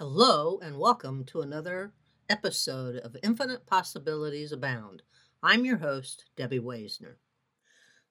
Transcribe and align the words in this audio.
Hello, 0.00 0.60
and 0.62 0.78
welcome 0.78 1.24
to 1.24 1.40
another 1.40 1.92
episode 2.28 2.94
of 2.94 3.16
Infinite 3.20 3.66
Possibilities 3.66 4.52
Abound. 4.52 5.02
I'm 5.42 5.64
your 5.64 5.78
host, 5.78 6.26
Debbie 6.36 6.60
Waisner. 6.60 7.16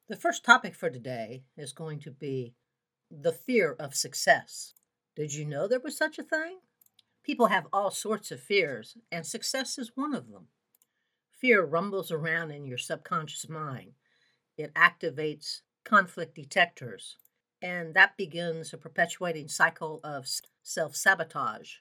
The 0.09 0.17
first 0.17 0.43
topic 0.43 0.75
for 0.75 0.89
today 0.89 1.43
is 1.55 1.71
going 1.71 2.01
to 2.01 2.11
be 2.11 2.55
the 3.09 3.31
fear 3.31 3.73
of 3.79 3.95
success. 3.95 4.73
Did 5.15 5.33
you 5.33 5.45
know 5.45 5.65
there 5.65 5.79
was 5.79 5.97
such 5.97 6.19
a 6.19 6.23
thing? 6.23 6.57
People 7.23 7.45
have 7.45 7.67
all 7.71 7.89
sorts 7.89 8.31
of 8.31 8.41
fears, 8.41 8.97
and 9.09 9.25
success 9.25 9.77
is 9.77 9.95
one 9.95 10.13
of 10.13 10.29
them. 10.29 10.47
Fear 11.31 11.63
rumbles 11.63 12.11
around 12.11 12.51
in 12.51 12.65
your 12.65 12.77
subconscious 12.77 13.47
mind. 13.47 13.93
It 14.57 14.73
activates 14.73 15.61
conflict 15.85 16.35
detectors, 16.35 17.15
and 17.61 17.93
that 17.93 18.17
begins 18.17 18.73
a 18.73 18.77
perpetuating 18.77 19.47
cycle 19.47 19.99
of 20.03 20.27
self 20.63 20.95
sabotage 20.95 21.75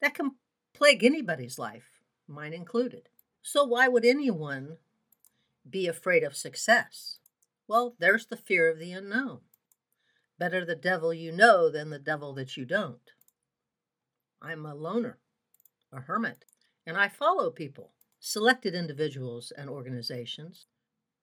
that 0.00 0.14
can 0.14 0.32
plague 0.74 1.02
anybody's 1.02 1.58
life, 1.58 2.00
mine 2.26 2.52
included. 2.52 3.08
So, 3.42 3.64
why 3.64 3.88
would 3.88 4.04
anyone 4.04 4.76
be 5.68 5.86
afraid 5.86 6.22
of 6.22 6.36
success? 6.36 7.18
Well, 7.66 7.94
there's 7.98 8.26
the 8.26 8.36
fear 8.36 8.70
of 8.70 8.78
the 8.78 8.92
unknown. 8.92 9.40
Better 10.38 10.64
the 10.64 10.76
devil 10.76 11.12
you 11.12 11.32
know 11.32 11.70
than 11.70 11.90
the 11.90 11.98
devil 11.98 12.32
that 12.34 12.56
you 12.56 12.64
don't. 12.64 13.12
I'm 14.40 14.64
a 14.64 14.74
loner, 14.74 15.18
a 15.92 16.00
hermit, 16.00 16.44
and 16.86 16.96
I 16.96 17.08
follow 17.08 17.50
people, 17.50 17.92
selected 18.20 18.74
individuals 18.74 19.52
and 19.56 19.68
organizations. 19.68 20.66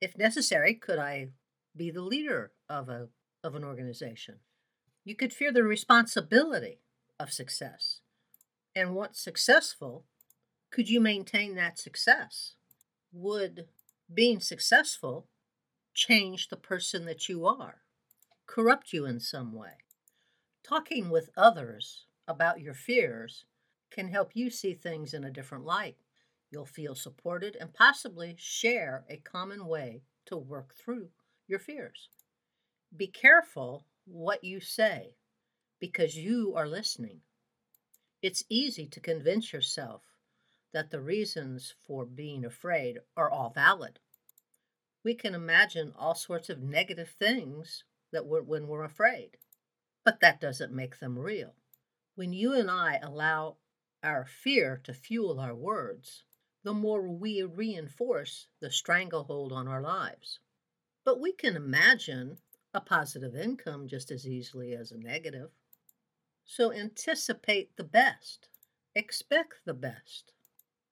If 0.01 0.17
necessary, 0.17 0.73
could 0.73 0.99
I 0.99 1.29
be 1.75 1.91
the 1.91 2.01
leader 2.01 2.51
of 2.69 2.89
a 2.89 3.07
of 3.45 3.55
an 3.55 3.63
organization? 3.63 4.39
You 5.05 5.15
could 5.15 5.31
fear 5.31 5.53
the 5.53 5.63
responsibility 5.63 6.79
of 7.19 7.31
success. 7.31 8.01
And 8.75 8.95
once 8.95 9.19
successful, 9.19 10.05
could 10.71 10.89
you 10.89 10.99
maintain 10.99 11.55
that 11.55 11.79
success? 11.79 12.55
Would 13.13 13.67
being 14.13 14.39
successful 14.39 15.27
change 15.93 16.49
the 16.49 16.57
person 16.57 17.05
that 17.05 17.29
you 17.29 17.45
are, 17.45 17.83
corrupt 18.47 18.91
you 18.91 19.05
in 19.05 19.19
some 19.19 19.53
way? 19.53 19.77
Talking 20.63 21.09
with 21.09 21.29
others 21.37 22.05
about 22.27 22.59
your 22.59 22.73
fears 22.73 23.45
can 23.91 24.09
help 24.09 24.31
you 24.33 24.49
see 24.49 24.73
things 24.73 25.13
in 25.13 25.23
a 25.23 25.31
different 25.31 25.63
light. 25.63 25.97
You'll 26.51 26.65
feel 26.65 26.95
supported 26.95 27.55
and 27.59 27.73
possibly 27.73 28.35
share 28.37 29.05
a 29.07 29.17
common 29.17 29.67
way 29.67 30.01
to 30.25 30.35
work 30.35 30.73
through 30.73 31.09
your 31.47 31.59
fears. 31.59 32.09
Be 32.95 33.07
careful 33.07 33.85
what 34.05 34.43
you 34.43 34.59
say 34.59 35.15
because 35.79 36.15
you 36.15 36.53
are 36.55 36.67
listening. 36.67 37.21
It's 38.21 38.45
easy 38.47 38.87
to 38.87 38.99
convince 38.99 39.51
yourself 39.51 40.03
that 40.71 40.91
the 40.91 41.01
reasons 41.01 41.73
for 41.85 42.05
being 42.05 42.45
afraid 42.45 42.99
are 43.17 43.29
all 43.29 43.49
valid. 43.49 43.99
We 45.03 45.13
can 45.13 45.35
imagine 45.35 45.93
all 45.97 46.15
sorts 46.15 46.49
of 46.49 46.61
negative 46.61 47.09
things 47.09 47.83
that 48.11 48.25
we're, 48.25 48.43
when 48.43 48.67
we're 48.67 48.83
afraid, 48.83 49.37
but 50.03 50.21
that 50.21 50.39
doesn't 50.39 50.71
make 50.71 50.99
them 50.99 51.19
real. 51.19 51.55
When 52.15 52.31
you 52.31 52.53
and 52.53 52.71
I 52.71 52.99
allow 53.03 53.57
our 54.03 54.25
fear 54.25 54.79
to 54.85 54.93
fuel 54.93 55.39
our 55.39 55.55
words, 55.55 56.23
the 56.63 56.73
more 56.73 57.01
we 57.01 57.43
reinforce 57.43 58.47
the 58.61 58.71
stranglehold 58.71 59.51
on 59.51 59.67
our 59.67 59.81
lives. 59.81 60.39
But 61.03 61.19
we 61.19 61.33
can 61.33 61.55
imagine 61.55 62.37
a 62.75 62.81
positive 62.81 63.35
income 63.35 63.87
just 63.87 64.11
as 64.11 64.27
easily 64.27 64.73
as 64.73 64.91
a 64.91 64.97
negative. 64.97 65.49
So 66.43 66.73
anticipate 66.73 67.75
the 67.77 67.85
best, 67.85 68.49
expect 68.93 69.53
the 69.65 69.73
best. 69.73 70.33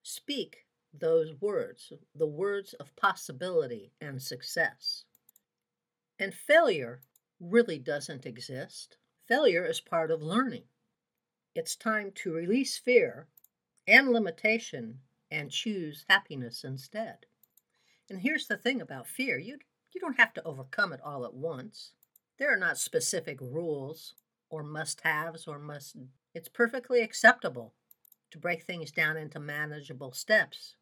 Speak 0.01 0.65
those 0.93 1.33
words, 1.41 1.91
the 2.15 2.25
words 2.27 2.73
of 2.73 2.95
possibility 2.95 3.91
and 3.99 4.21
success. 4.21 5.03
And 6.17 6.33
failure 6.33 7.01
really 7.39 7.79
doesn't 7.79 8.25
exist. 8.25 8.97
Failure 9.27 9.65
is 9.65 9.81
part 9.81 10.09
of 10.09 10.23
learning. 10.23 10.63
It's 11.53 11.75
time 11.75 12.11
to 12.15 12.33
release 12.33 12.77
fear 12.77 13.27
and 13.87 14.09
limitation 14.09 14.99
and 15.29 15.51
choose 15.51 16.05
happiness 16.07 16.63
instead. 16.63 17.25
And 18.09 18.21
here's 18.21 18.47
the 18.47 18.57
thing 18.57 18.81
about 18.81 19.07
fear 19.07 19.37
you, 19.37 19.59
you 19.93 20.01
don't 20.01 20.19
have 20.19 20.33
to 20.33 20.43
overcome 20.43 20.93
it 20.93 21.01
all 21.03 21.25
at 21.25 21.33
once. 21.33 21.91
There 22.39 22.53
are 22.53 22.57
not 22.57 22.77
specific 22.77 23.39
rules 23.39 24.15
or 24.49 24.63
must 24.63 25.01
haves 25.01 25.47
or 25.47 25.59
must. 25.59 25.95
It's 26.33 26.49
perfectly 26.49 27.01
acceptable 27.01 27.73
to 28.31 28.39
break 28.39 28.63
things 28.63 28.91
down 28.91 29.17
into 29.17 29.39
manageable 29.39 30.11
steps 30.11 30.75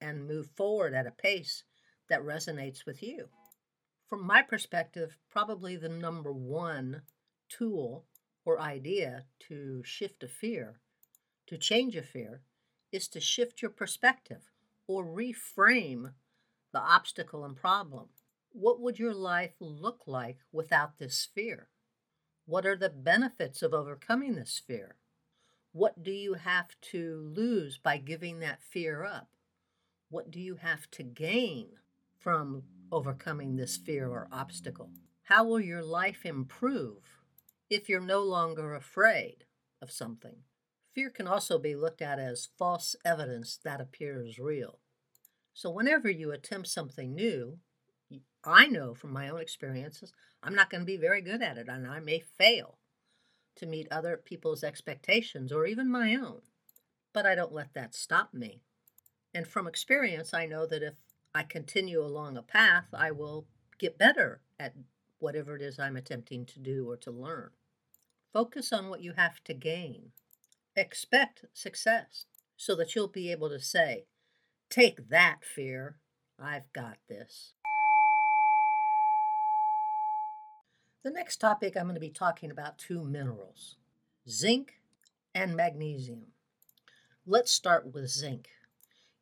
and 0.00 0.26
move 0.26 0.50
forward 0.56 0.94
at 0.94 1.06
a 1.06 1.10
pace 1.10 1.64
that 2.08 2.22
resonates 2.22 2.84
with 2.84 3.02
you. 3.02 3.28
From 4.08 4.26
my 4.26 4.42
perspective, 4.42 5.16
probably 5.30 5.76
the 5.76 5.88
number 5.88 6.32
one 6.32 7.02
tool 7.48 8.04
or 8.44 8.60
idea 8.60 9.24
to 9.48 9.82
shift 9.84 10.22
a 10.22 10.28
fear, 10.28 10.80
to 11.46 11.56
change 11.56 11.96
a 11.96 12.02
fear, 12.02 12.42
is 12.92 13.08
to 13.08 13.20
shift 13.20 13.62
your 13.62 13.70
perspective 13.70 14.50
or 14.86 15.04
reframe 15.04 16.12
the 16.72 16.80
obstacle 16.80 17.44
and 17.44 17.56
problem. 17.56 18.08
What 18.52 18.80
would 18.80 18.98
your 18.98 19.14
life 19.14 19.54
look 19.60 20.02
like 20.06 20.38
without 20.52 20.98
this 20.98 21.28
fear? 21.34 21.68
What 22.46 22.66
are 22.66 22.76
the 22.76 22.90
benefits 22.90 23.62
of 23.62 23.72
overcoming 23.72 24.34
this 24.34 24.60
fear? 24.64 24.96
What 25.72 26.02
do 26.02 26.10
you 26.10 26.34
have 26.34 26.68
to 26.90 27.32
lose 27.34 27.78
by 27.78 27.98
giving 27.98 28.40
that 28.40 28.62
fear 28.62 29.04
up? 29.04 29.28
What 30.08 30.32
do 30.32 30.40
you 30.40 30.56
have 30.56 30.90
to 30.92 31.04
gain 31.04 31.68
from 32.18 32.64
overcoming 32.90 33.54
this 33.54 33.76
fear 33.76 34.08
or 34.08 34.26
obstacle? 34.32 34.90
How 35.22 35.44
will 35.44 35.60
your 35.60 35.84
life 35.84 36.26
improve 36.26 37.20
if 37.68 37.88
you're 37.88 38.00
no 38.00 38.20
longer 38.20 38.74
afraid 38.74 39.44
of 39.80 39.92
something? 39.92 40.42
Fear 40.92 41.10
can 41.10 41.28
also 41.28 41.56
be 41.56 41.76
looked 41.76 42.02
at 42.02 42.18
as 42.18 42.48
false 42.58 42.96
evidence 43.04 43.56
that 43.62 43.80
appears 43.80 44.40
real. 44.40 44.80
So, 45.54 45.70
whenever 45.70 46.10
you 46.10 46.32
attempt 46.32 46.66
something 46.66 47.14
new, 47.14 47.58
I 48.44 48.66
know 48.66 48.94
from 48.94 49.12
my 49.12 49.28
own 49.28 49.40
experiences, 49.40 50.12
I'm 50.42 50.54
not 50.54 50.70
going 50.70 50.80
to 50.80 50.86
be 50.86 50.96
very 50.96 51.20
good 51.20 51.42
at 51.42 51.58
it 51.58 51.68
and 51.68 51.86
I 51.86 52.00
may 52.00 52.20
fail 52.20 52.78
to 53.56 53.66
meet 53.66 53.88
other 53.90 54.16
people's 54.16 54.64
expectations 54.64 55.52
or 55.52 55.66
even 55.66 55.90
my 55.90 56.14
own. 56.14 56.40
But 57.12 57.26
I 57.26 57.34
don't 57.34 57.52
let 57.52 57.74
that 57.74 57.94
stop 57.94 58.32
me. 58.32 58.62
And 59.34 59.46
from 59.46 59.66
experience, 59.66 60.32
I 60.32 60.46
know 60.46 60.66
that 60.66 60.82
if 60.82 60.94
I 61.34 61.42
continue 61.42 62.00
along 62.02 62.36
a 62.36 62.42
path, 62.42 62.86
I 62.92 63.10
will 63.10 63.46
get 63.78 63.98
better 63.98 64.40
at 64.58 64.74
whatever 65.18 65.54
it 65.56 65.62
is 65.62 65.78
I'm 65.78 65.96
attempting 65.96 66.46
to 66.46 66.58
do 66.58 66.88
or 66.88 66.96
to 66.98 67.10
learn. 67.10 67.50
Focus 68.32 68.72
on 68.72 68.88
what 68.88 69.02
you 69.02 69.12
have 69.16 69.42
to 69.44 69.54
gain. 69.54 70.12
Expect 70.74 71.44
success 71.52 72.26
so 72.56 72.74
that 72.76 72.94
you'll 72.94 73.08
be 73.08 73.30
able 73.30 73.48
to 73.50 73.60
say, 73.60 74.04
Take 74.68 75.08
that, 75.08 75.44
fear. 75.44 75.96
I've 76.38 76.72
got 76.72 76.98
this. 77.08 77.54
The 81.02 81.10
next 81.10 81.38
topic 81.38 81.78
I'm 81.78 81.84
going 81.84 81.94
to 81.94 82.00
be 82.00 82.10
talking 82.10 82.50
about 82.50 82.76
two 82.76 83.02
minerals 83.02 83.76
zinc 84.28 84.82
and 85.34 85.56
magnesium. 85.56 86.26
Let's 87.24 87.50
start 87.50 87.94
with 87.94 88.10
zinc. 88.10 88.50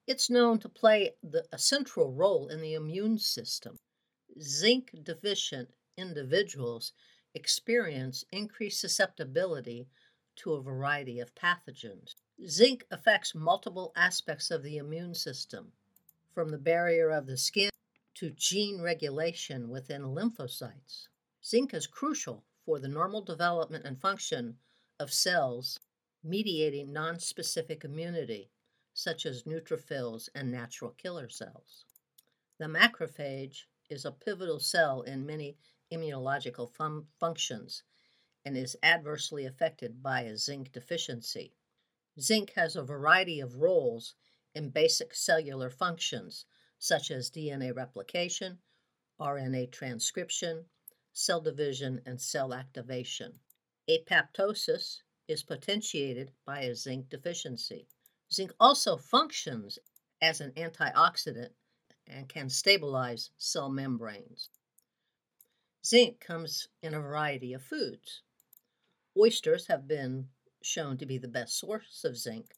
It's 0.04 0.28
known 0.28 0.58
to 0.58 0.68
play 0.68 1.12
the, 1.22 1.44
a 1.52 1.58
central 1.58 2.12
role 2.12 2.48
in 2.48 2.60
the 2.60 2.74
immune 2.74 3.18
system. 3.18 3.76
Zinc 4.40 4.90
deficient 5.04 5.68
individuals 5.96 6.94
experience 7.32 8.24
increased 8.32 8.80
susceptibility 8.80 9.86
to 10.34 10.54
a 10.54 10.62
variety 10.62 11.20
of 11.20 11.36
pathogens. 11.36 12.16
Zinc 12.44 12.86
affects 12.90 13.36
multiple 13.36 13.92
aspects 13.94 14.50
of 14.50 14.64
the 14.64 14.78
immune 14.78 15.14
system, 15.14 15.70
from 16.34 16.48
the 16.48 16.58
barrier 16.58 17.10
of 17.10 17.26
the 17.26 17.36
skin 17.36 17.70
to 18.14 18.30
gene 18.30 18.82
regulation 18.82 19.68
within 19.68 20.02
lymphocytes. 20.02 21.06
Zinc 21.48 21.72
is 21.72 21.86
crucial 21.86 22.44
for 22.66 22.78
the 22.78 22.88
normal 22.88 23.22
development 23.22 23.86
and 23.86 23.98
function 23.98 24.58
of 24.98 25.10
cells 25.10 25.80
mediating 26.22 26.92
nonspecific 26.92 27.86
immunity, 27.86 28.50
such 28.92 29.24
as 29.24 29.44
neutrophils 29.44 30.28
and 30.34 30.50
natural 30.50 30.90
killer 30.90 31.26
cells. 31.30 31.86
The 32.58 32.66
macrophage 32.66 33.64
is 33.88 34.04
a 34.04 34.12
pivotal 34.12 34.60
cell 34.60 35.00
in 35.00 35.24
many 35.24 35.56
immunological 35.90 36.70
fun- 36.70 37.06
functions 37.18 37.82
and 38.44 38.54
is 38.54 38.76
adversely 38.82 39.46
affected 39.46 40.02
by 40.02 40.24
a 40.24 40.36
zinc 40.36 40.70
deficiency. 40.70 41.54
Zinc 42.20 42.52
has 42.56 42.76
a 42.76 42.82
variety 42.82 43.40
of 43.40 43.56
roles 43.56 44.16
in 44.54 44.68
basic 44.68 45.14
cellular 45.14 45.70
functions, 45.70 46.44
such 46.78 47.10
as 47.10 47.30
DNA 47.30 47.74
replication, 47.74 48.58
RNA 49.18 49.72
transcription, 49.72 50.66
cell 51.12 51.40
division, 51.40 52.00
and 52.06 52.20
cell 52.20 52.52
activation. 52.54 53.40
Apoptosis 53.88 55.02
is 55.26 55.42
potentiated 55.42 56.32
by 56.44 56.60
a 56.60 56.74
zinc 56.74 57.08
deficiency. 57.08 57.86
Zinc 58.32 58.52
also 58.60 58.96
functions 58.96 59.78
as 60.20 60.40
an 60.40 60.52
antioxidant 60.52 61.50
and 62.06 62.28
can 62.28 62.48
stabilize 62.48 63.30
cell 63.36 63.68
membranes. 63.68 64.50
Zinc 65.84 66.20
comes 66.20 66.68
in 66.82 66.94
a 66.94 67.00
variety 67.00 67.52
of 67.52 67.62
foods. 67.62 68.22
Oysters 69.16 69.66
have 69.66 69.88
been 69.88 70.28
shown 70.62 70.98
to 70.98 71.06
be 71.06 71.18
the 71.18 71.28
best 71.28 71.58
source 71.58 72.04
of 72.04 72.16
zinc, 72.16 72.54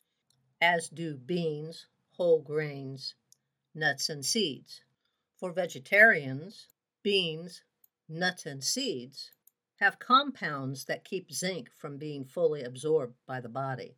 as 0.60 0.88
do 0.88 1.16
beans, 1.16 1.86
whole 2.12 2.40
grains, 2.40 3.14
nuts, 3.74 4.08
and 4.08 4.24
seeds. 4.24 4.82
For 5.36 5.52
vegetarians, 5.52 6.68
beans, 7.02 7.62
nuts, 8.10 8.44
and 8.44 8.62
seeds 8.62 9.30
have 9.76 9.98
compounds 9.98 10.84
that 10.84 11.04
keep 11.04 11.32
zinc 11.32 11.70
from 11.76 11.96
being 11.96 12.24
fully 12.24 12.62
absorbed 12.62 13.14
by 13.26 13.40
the 13.40 13.48
body. 13.48 13.96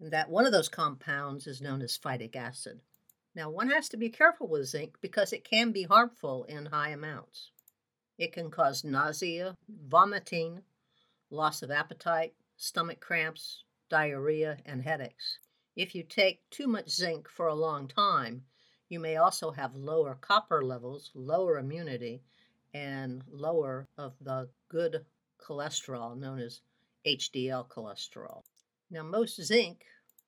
And 0.00 0.10
that 0.12 0.30
one 0.30 0.46
of 0.46 0.52
those 0.52 0.68
compounds 0.68 1.46
is 1.46 1.60
known 1.60 1.82
as 1.82 1.98
phytic 1.98 2.34
acid. 2.34 2.80
Now, 3.34 3.50
one 3.50 3.70
has 3.70 3.88
to 3.90 3.96
be 3.96 4.10
careful 4.10 4.48
with 4.48 4.66
zinc 4.66 4.96
because 5.00 5.32
it 5.32 5.44
can 5.44 5.72
be 5.72 5.82
harmful 5.84 6.44
in 6.44 6.66
high 6.66 6.90
amounts. 6.90 7.50
It 8.18 8.32
can 8.32 8.50
cause 8.50 8.84
nausea, 8.84 9.56
vomiting, 9.68 10.62
loss 11.30 11.62
of 11.62 11.70
appetite, 11.70 12.34
stomach 12.56 13.00
cramps, 13.00 13.64
diarrhea, 13.88 14.58
and 14.64 14.82
headaches. 14.82 15.38
If 15.76 15.94
you 15.94 16.02
take 16.02 16.48
too 16.50 16.66
much 16.66 16.90
zinc 16.90 17.28
for 17.28 17.46
a 17.46 17.54
long 17.54 17.88
time, 17.88 18.44
you 18.88 19.00
may 19.00 19.16
also 19.16 19.50
have 19.50 19.74
lower 19.74 20.14
copper 20.14 20.62
levels, 20.62 21.10
lower 21.14 21.58
immunity, 21.58 22.22
and 22.74 23.22
lower 23.30 23.88
of 23.98 24.14
the 24.20 24.48
good 24.68 25.04
cholesterol 25.40 26.18
known 26.18 26.38
as 26.38 26.60
HDL 27.06 27.68
cholesterol. 27.68 28.42
Now, 28.90 29.02
most 29.02 29.42
zinc 29.42 29.84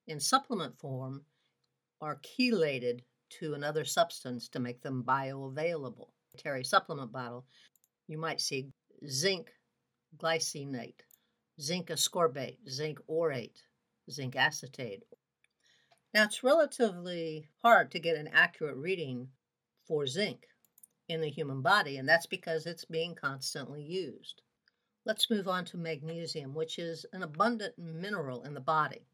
in 0.07 0.21
supplement 0.21 0.79
form 0.79 1.25
are 2.01 2.21
chelated 2.21 3.01
to 3.41 3.55
another 3.55 3.85
substance 3.85 4.49
to 4.51 4.61
make 4.61 4.83
them 4.83 5.05
bioavailable. 5.07 6.09
Terry 6.37 6.65
supplement 6.65 7.13
bottle, 7.13 7.47
you 8.09 8.19
might 8.19 8.41
see 8.41 8.69
zinc 9.09 9.51
glycinate, 10.17 11.01
zinc 11.61 11.89
ascorbate, 11.89 12.59
zinc 12.69 12.99
orotate, 13.09 13.63
zinc 14.11 14.37
acetate. 14.37 15.05
Now, 16.13 16.25
it's 16.25 16.45
relatively 16.45 17.49
hard 17.63 17.91
to 17.93 17.99
get 17.99 18.17
an 18.17 18.29
accurate 18.33 18.77
reading 18.77 19.29
for 19.87 20.07
zinc 20.07 20.47
in 21.09 21.21
the 21.21 21.31
human 21.31 21.63
body, 21.63 21.97
and 21.97 22.09
that's 22.09 22.27
because 22.27 22.67
it's 22.67 22.85
being 22.85 23.15
constantly 23.15 23.83
used. 23.83 24.43
Let's 25.05 25.31
move 25.31 25.47
on 25.49 25.65
to 25.67 25.77
magnesium, 25.77 26.55
which 26.55 26.79
is 26.79 27.05
an 27.13 27.23
abundant 27.23 27.79
mineral 27.79 28.43
in 28.45 28.55
the 28.55 28.61
body 28.61 29.07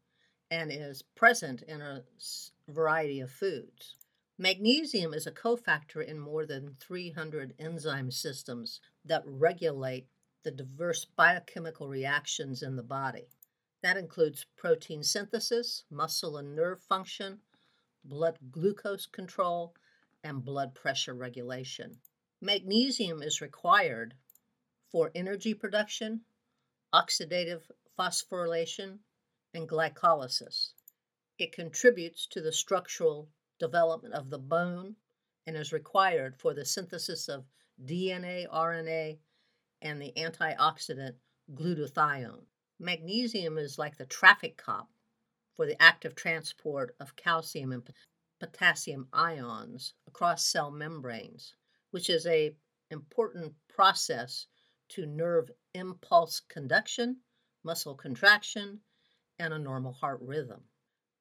and 0.49 0.71
is 0.71 1.01
present 1.15 1.63
in 1.63 1.81
a 1.81 2.03
variety 2.69 3.19
of 3.19 3.31
foods. 3.31 3.95
Magnesium 4.37 5.13
is 5.13 5.27
a 5.27 5.31
cofactor 5.31 6.05
in 6.05 6.17
more 6.17 6.45
than 6.45 6.75
300 6.79 7.53
enzyme 7.59 8.09
systems 8.09 8.81
that 9.05 9.23
regulate 9.25 10.07
the 10.43 10.51
diverse 10.51 11.05
biochemical 11.05 11.87
reactions 11.87 12.63
in 12.63 12.75
the 12.75 12.83
body. 12.83 13.27
That 13.83 13.97
includes 13.97 14.45
protein 14.57 15.03
synthesis, 15.03 15.83
muscle 15.89 16.37
and 16.37 16.55
nerve 16.55 16.81
function, 16.81 17.39
blood 18.03 18.37
glucose 18.51 19.05
control, 19.05 19.75
and 20.23 20.43
blood 20.43 20.73
pressure 20.75 21.13
regulation. 21.13 21.99
Magnesium 22.41 23.21
is 23.21 23.41
required 23.41 24.15
for 24.91 25.11
energy 25.15 25.53
production, 25.53 26.21
oxidative 26.93 27.61
phosphorylation, 27.97 28.99
and 29.53 29.67
glycolysis. 29.67 30.73
It 31.37 31.51
contributes 31.51 32.27
to 32.27 32.41
the 32.41 32.51
structural 32.51 33.29
development 33.59 34.13
of 34.13 34.29
the 34.29 34.39
bone 34.39 34.95
and 35.45 35.55
is 35.55 35.73
required 35.73 36.35
for 36.37 36.53
the 36.53 36.65
synthesis 36.65 37.27
of 37.27 37.45
DNA, 37.83 38.47
RNA, 38.47 39.17
and 39.81 40.01
the 40.01 40.13
antioxidant 40.17 41.15
glutathione. 41.53 42.45
Magnesium 42.79 43.57
is 43.57 43.77
like 43.77 43.97
the 43.97 44.05
traffic 44.05 44.57
cop 44.57 44.89
for 45.55 45.65
the 45.65 45.81
active 45.81 46.15
transport 46.15 46.95
of 46.99 47.15
calcium 47.15 47.71
and 47.71 47.85
potassium 48.41 49.07
ions 49.13 49.93
across 50.07 50.47
cell 50.47 50.71
membranes, 50.71 51.53
which 51.91 52.09
is 52.09 52.25
a 52.25 52.55
important 52.89 53.53
process 53.69 54.47
to 54.89 55.05
nerve 55.05 55.51
impulse 55.75 56.39
conduction, 56.49 57.17
muscle 57.63 57.93
contraction, 57.93 58.79
and 59.37 59.53
a 59.53 59.59
normal 59.59 59.93
heart 59.93 60.19
rhythm. 60.23 60.63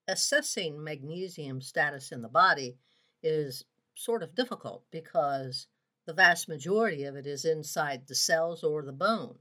Assessing 0.09 0.83
magnesium 0.83 1.61
status 1.61 2.11
in 2.11 2.23
the 2.23 2.29
body 2.29 2.79
is 3.23 3.67
sort 3.95 4.23
of 4.23 4.35
difficult 4.35 4.83
because 4.91 5.67
the 6.07 6.15
vast 6.15 6.49
majority 6.49 7.05
of 7.05 7.17
it 7.17 7.27
is 7.27 7.45
inside 7.45 8.07
the 8.07 8.15
cells 8.15 8.65
or 8.65 8.83
the 8.83 8.93
bone. 8.93 9.37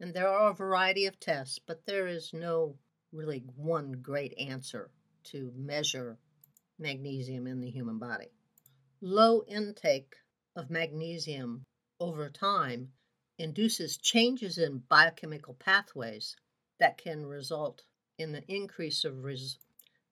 And 0.00 0.14
there 0.14 0.28
are 0.28 0.52
a 0.52 0.54
variety 0.54 1.04
of 1.04 1.20
tests, 1.20 1.58
but 1.58 1.84
there 1.84 2.06
is 2.06 2.32
no 2.32 2.78
really 3.12 3.44
one 3.54 4.00
great 4.00 4.32
answer 4.38 4.90
to 5.24 5.52
measure 5.54 6.18
magnesium 6.78 7.46
in 7.46 7.60
the 7.60 7.70
human 7.70 7.98
body. 7.98 8.30
Low 9.00 9.42
intake 9.46 10.14
of 10.54 10.70
magnesium 10.70 11.64
over 12.00 12.28
time 12.30 12.92
induces 13.38 13.96
changes 13.96 14.58
in 14.58 14.82
biochemical 14.88 15.54
pathways 15.54 16.36
that 16.78 16.98
can 16.98 17.26
result 17.26 17.82
in 18.18 18.32
the 18.32 18.44
increase 18.48 19.04
of 19.04 19.24
res- 19.24 19.58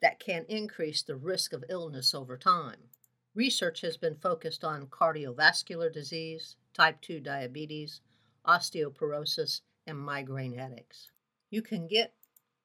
that 0.01 0.21
can 0.21 0.45
increase 0.49 1.03
the 1.03 1.17
risk 1.17 1.53
of 1.53 1.65
illness 1.69 2.15
over 2.15 2.37
time. 2.37 2.91
Research 3.35 3.81
has 3.81 3.97
been 3.97 4.17
focused 4.17 4.65
on 4.65 4.87
cardiovascular 4.87 5.93
disease, 5.93 6.57
type 6.73 7.01
2 7.01 7.21
diabetes, 7.21 8.01
osteoporosis, 8.47 9.61
and 9.87 9.99
migraine 9.99 10.55
headaches. 10.55 11.11
You 11.51 11.63
can 11.63 11.87
get 11.87 12.15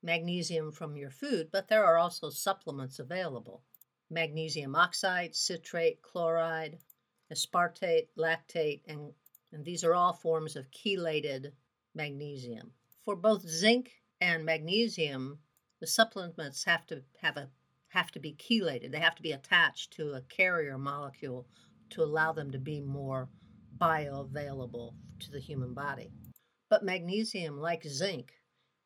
magnesium 0.04 0.72
from 0.72 0.96
your 0.96 1.10
food, 1.10 1.50
but 1.52 1.68
there 1.68 1.86
are 1.86 1.98
also 1.98 2.30
supplements 2.30 3.00
available 3.00 3.64
magnesium 4.12 4.76
oxide, 4.76 5.34
citrate, 5.34 6.02
chloride, 6.02 6.78
aspartate, 7.32 8.08
lactate, 8.18 8.82
and, 8.88 9.14
and 9.54 9.64
these 9.66 9.84
are 9.84 9.96
all 9.96 10.14
forms 10.14 10.56
of 10.56 10.70
chelated 10.70 11.52
magnesium. 11.96 12.72
For 13.06 13.16
both 13.16 13.48
zinc 13.48 13.92
and 14.20 14.46
magnesium, 14.46 15.40
the 15.80 15.88
supplements 15.88 16.64
have 16.66 16.86
to 16.88 17.02
have 17.22 17.38
a 17.38 17.50
have 17.90 18.12
to 18.12 18.20
be 18.20 18.34
chelated. 18.34 18.92
They 18.92 19.00
have 19.00 19.16
to 19.16 19.22
be 19.22 19.34
attached 19.34 19.92
to 19.94 20.14
a 20.14 20.22
carrier 20.22 20.78
molecule 20.78 21.46
to 21.90 22.04
allow 22.04 22.32
them 22.32 22.52
to 22.52 22.60
be 22.60 22.80
more 22.80 23.28
bioavailable 23.78 24.94
to 25.20 25.32
the 25.32 25.40
human 25.40 25.74
body. 25.74 26.14
But 26.70 26.86
magnesium, 26.86 27.60
like 27.60 27.84
zinc, 27.84 28.32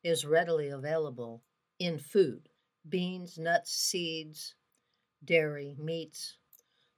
is 0.02 0.24
readily 0.24 0.70
available 0.70 1.44
in 1.78 1.98
food 1.98 2.48
beans, 2.88 3.38
nuts, 3.38 3.72
seeds, 3.72 4.54
dairy, 5.26 5.76
meats. 5.78 6.36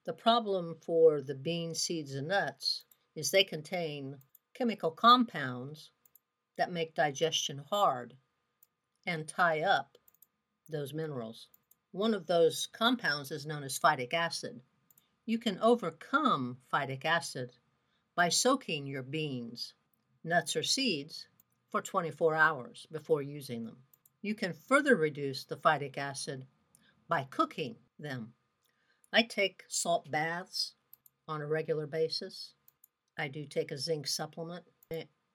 The 0.04 0.12
problem 0.12 0.76
for 0.80 1.20
the 1.20 1.34
beans, 1.34 1.82
seeds, 1.82 2.14
and 2.14 2.28
nuts 2.28 2.84
is 3.14 3.30
they 3.30 3.44
contain 3.44 4.18
chemical 4.54 4.90
compounds 4.90 5.90
that 6.56 6.70
make 6.70 6.94
digestion 6.94 7.58
hard 7.70 8.14
and 9.06 9.26
tie 9.26 9.62
up 9.62 9.96
those 10.68 10.92
minerals. 10.92 11.48
One 11.92 12.12
of 12.12 12.26
those 12.26 12.66
compounds 12.66 13.30
is 13.30 13.46
known 13.46 13.64
as 13.64 13.78
phytic 13.78 14.12
acid. 14.12 14.60
You 15.24 15.38
can 15.38 15.58
overcome 15.60 16.58
phytic 16.72 17.04
acid 17.04 17.52
by 18.14 18.28
soaking 18.28 18.86
your 18.86 19.02
beans, 19.02 19.74
nuts, 20.22 20.54
or 20.54 20.62
seeds 20.62 21.26
for 21.70 21.80
24 21.80 22.34
hours 22.34 22.86
before 22.90 23.22
using 23.22 23.64
them. 23.64 23.78
You 24.20 24.34
can 24.34 24.52
further 24.52 24.96
reduce 24.96 25.44
the 25.44 25.56
phytic 25.56 25.96
acid 25.96 26.46
by 27.08 27.26
cooking 27.30 27.76
them. 27.98 28.34
I 29.12 29.22
take 29.22 29.62
salt 29.68 30.10
baths 30.10 30.74
on 31.26 31.40
a 31.40 31.46
regular 31.46 31.86
basis. 31.86 32.54
I 33.16 33.28
do 33.28 33.46
take 33.46 33.70
a 33.70 33.78
zinc 33.78 34.06
supplement 34.06 34.64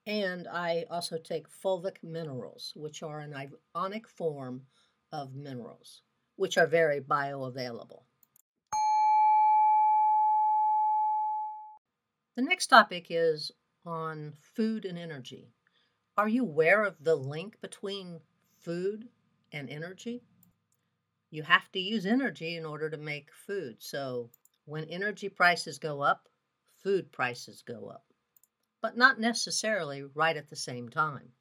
and 0.06 0.46
I 0.48 0.84
also 0.90 1.18
take 1.18 1.48
fulvic 1.48 1.96
minerals, 2.02 2.72
which 2.76 3.02
are 3.02 3.20
an 3.20 3.34
ionic 3.34 4.08
form 4.08 4.62
of 5.12 5.34
minerals, 5.34 6.02
which 6.36 6.58
are 6.58 6.66
very 6.66 7.00
bioavailable. 7.00 8.02
The 12.36 12.42
next 12.42 12.66
topic 12.66 13.06
is 13.10 13.52
on 13.86 14.34
food 14.40 14.84
and 14.84 14.98
energy. 14.98 15.52
Are 16.16 16.28
you 16.28 16.42
aware 16.42 16.84
of 16.84 16.96
the 17.02 17.14
link 17.14 17.60
between 17.60 18.20
food 18.60 19.08
and 19.52 19.70
energy? 19.70 20.22
You 21.34 21.42
have 21.42 21.70
to 21.72 21.80
use 21.80 22.06
energy 22.06 22.56
in 22.56 22.64
order 22.64 22.88
to 22.88 22.96
make 22.96 23.30
food. 23.46 23.76
So 23.82 24.30
when 24.64 24.84
energy 24.84 25.28
prices 25.28 25.78
go 25.78 26.00
up, 26.00 26.28
food 26.82 27.12
prices 27.12 27.62
go 27.62 27.88
up 27.88 28.04
but 28.84 28.98
not 28.98 29.18
necessarily 29.18 30.02
right 30.02 30.36
at 30.36 30.50
the 30.50 30.56
same 30.56 30.90
time. 30.90 31.32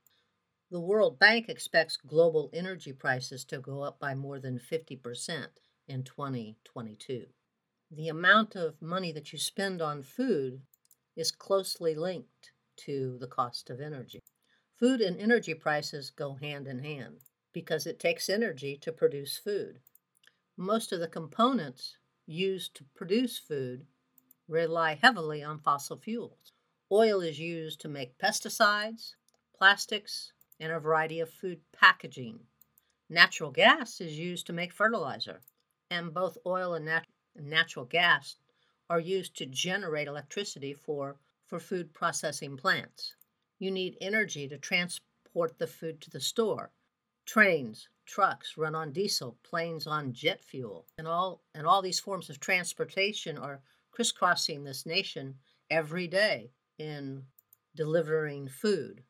The 0.71 0.79
World 0.79 1.19
Bank 1.19 1.49
expects 1.49 1.97
global 1.97 2.49
energy 2.53 2.93
prices 2.93 3.43
to 3.49 3.59
go 3.59 3.81
up 3.81 3.99
by 3.99 4.15
more 4.15 4.39
than 4.39 4.57
50% 4.57 5.47
in 5.85 6.03
2022. 6.03 7.25
The 7.91 8.07
amount 8.07 8.55
of 8.55 8.81
money 8.81 9.11
that 9.11 9.33
you 9.33 9.39
spend 9.39 9.81
on 9.81 10.03
food 10.03 10.61
is 11.17 11.33
closely 11.33 11.95
linked 11.95 12.51
to 12.85 13.17
the 13.19 13.27
cost 13.27 13.69
of 13.69 13.81
energy. 13.81 14.21
Food 14.79 15.01
and 15.01 15.19
energy 15.19 15.53
prices 15.53 16.11
go 16.11 16.35
hand 16.35 16.65
in 16.65 16.79
hand 16.79 17.25
because 17.53 17.87
it 17.87 17.99
takes 17.99 18.29
energy 18.29 18.75
to 18.77 18.91
produce 18.91 19.37
food. 19.37 19.79
Most 20.57 20.91
of 20.91 20.99
the 20.99 21.07
components 21.07 21.97
used 22.25 22.75
to 22.75 22.83
produce 22.95 23.37
food 23.37 23.85
rely 24.47 24.95
heavily 24.95 25.41
on 25.43 25.59
fossil 25.59 25.97
fuels. 25.97 26.51
Oil 26.91 27.21
is 27.21 27.39
used 27.39 27.79
to 27.81 27.87
make 27.87 28.17
pesticides, 28.17 29.15
plastics, 29.55 30.33
and 30.59 30.71
a 30.71 30.79
variety 30.79 31.19
of 31.19 31.29
food 31.29 31.59
packaging. 31.71 32.39
Natural 33.09 33.51
gas 33.51 34.01
is 34.01 34.17
used 34.17 34.45
to 34.47 34.53
make 34.53 34.73
fertilizer, 34.73 35.41
and 35.89 36.13
both 36.13 36.37
oil 36.45 36.73
and 36.73 36.85
nat- 36.85 37.07
natural 37.35 37.85
gas 37.85 38.37
are 38.89 38.99
used 38.99 39.35
to 39.37 39.45
generate 39.45 40.07
electricity 40.07 40.73
for, 40.73 41.17
for 41.45 41.59
food 41.59 41.93
processing 41.93 42.57
plants. 42.57 43.15
You 43.59 43.71
need 43.71 43.97
energy 44.01 44.47
to 44.47 44.57
transport 44.57 45.57
the 45.57 45.67
food 45.67 46.01
to 46.01 46.09
the 46.09 46.19
store. 46.19 46.71
Trains, 47.25 47.87
trucks 48.05 48.57
run 48.57 48.75
on 48.75 48.91
diesel, 48.91 49.37
planes 49.43 49.87
on 49.87 50.13
jet 50.13 50.43
fuel, 50.43 50.87
and 50.97 51.07
all 51.07 51.43
and 51.55 51.65
all 51.65 51.81
these 51.81 51.99
forms 51.99 52.29
of 52.29 52.39
transportation 52.39 53.37
are 53.37 53.61
crisscrossing 53.91 54.63
this 54.63 54.85
nation 54.85 55.35
every 55.69 56.07
day 56.07 56.51
in 56.77 57.23
delivering 57.75 58.47
food 58.47 59.03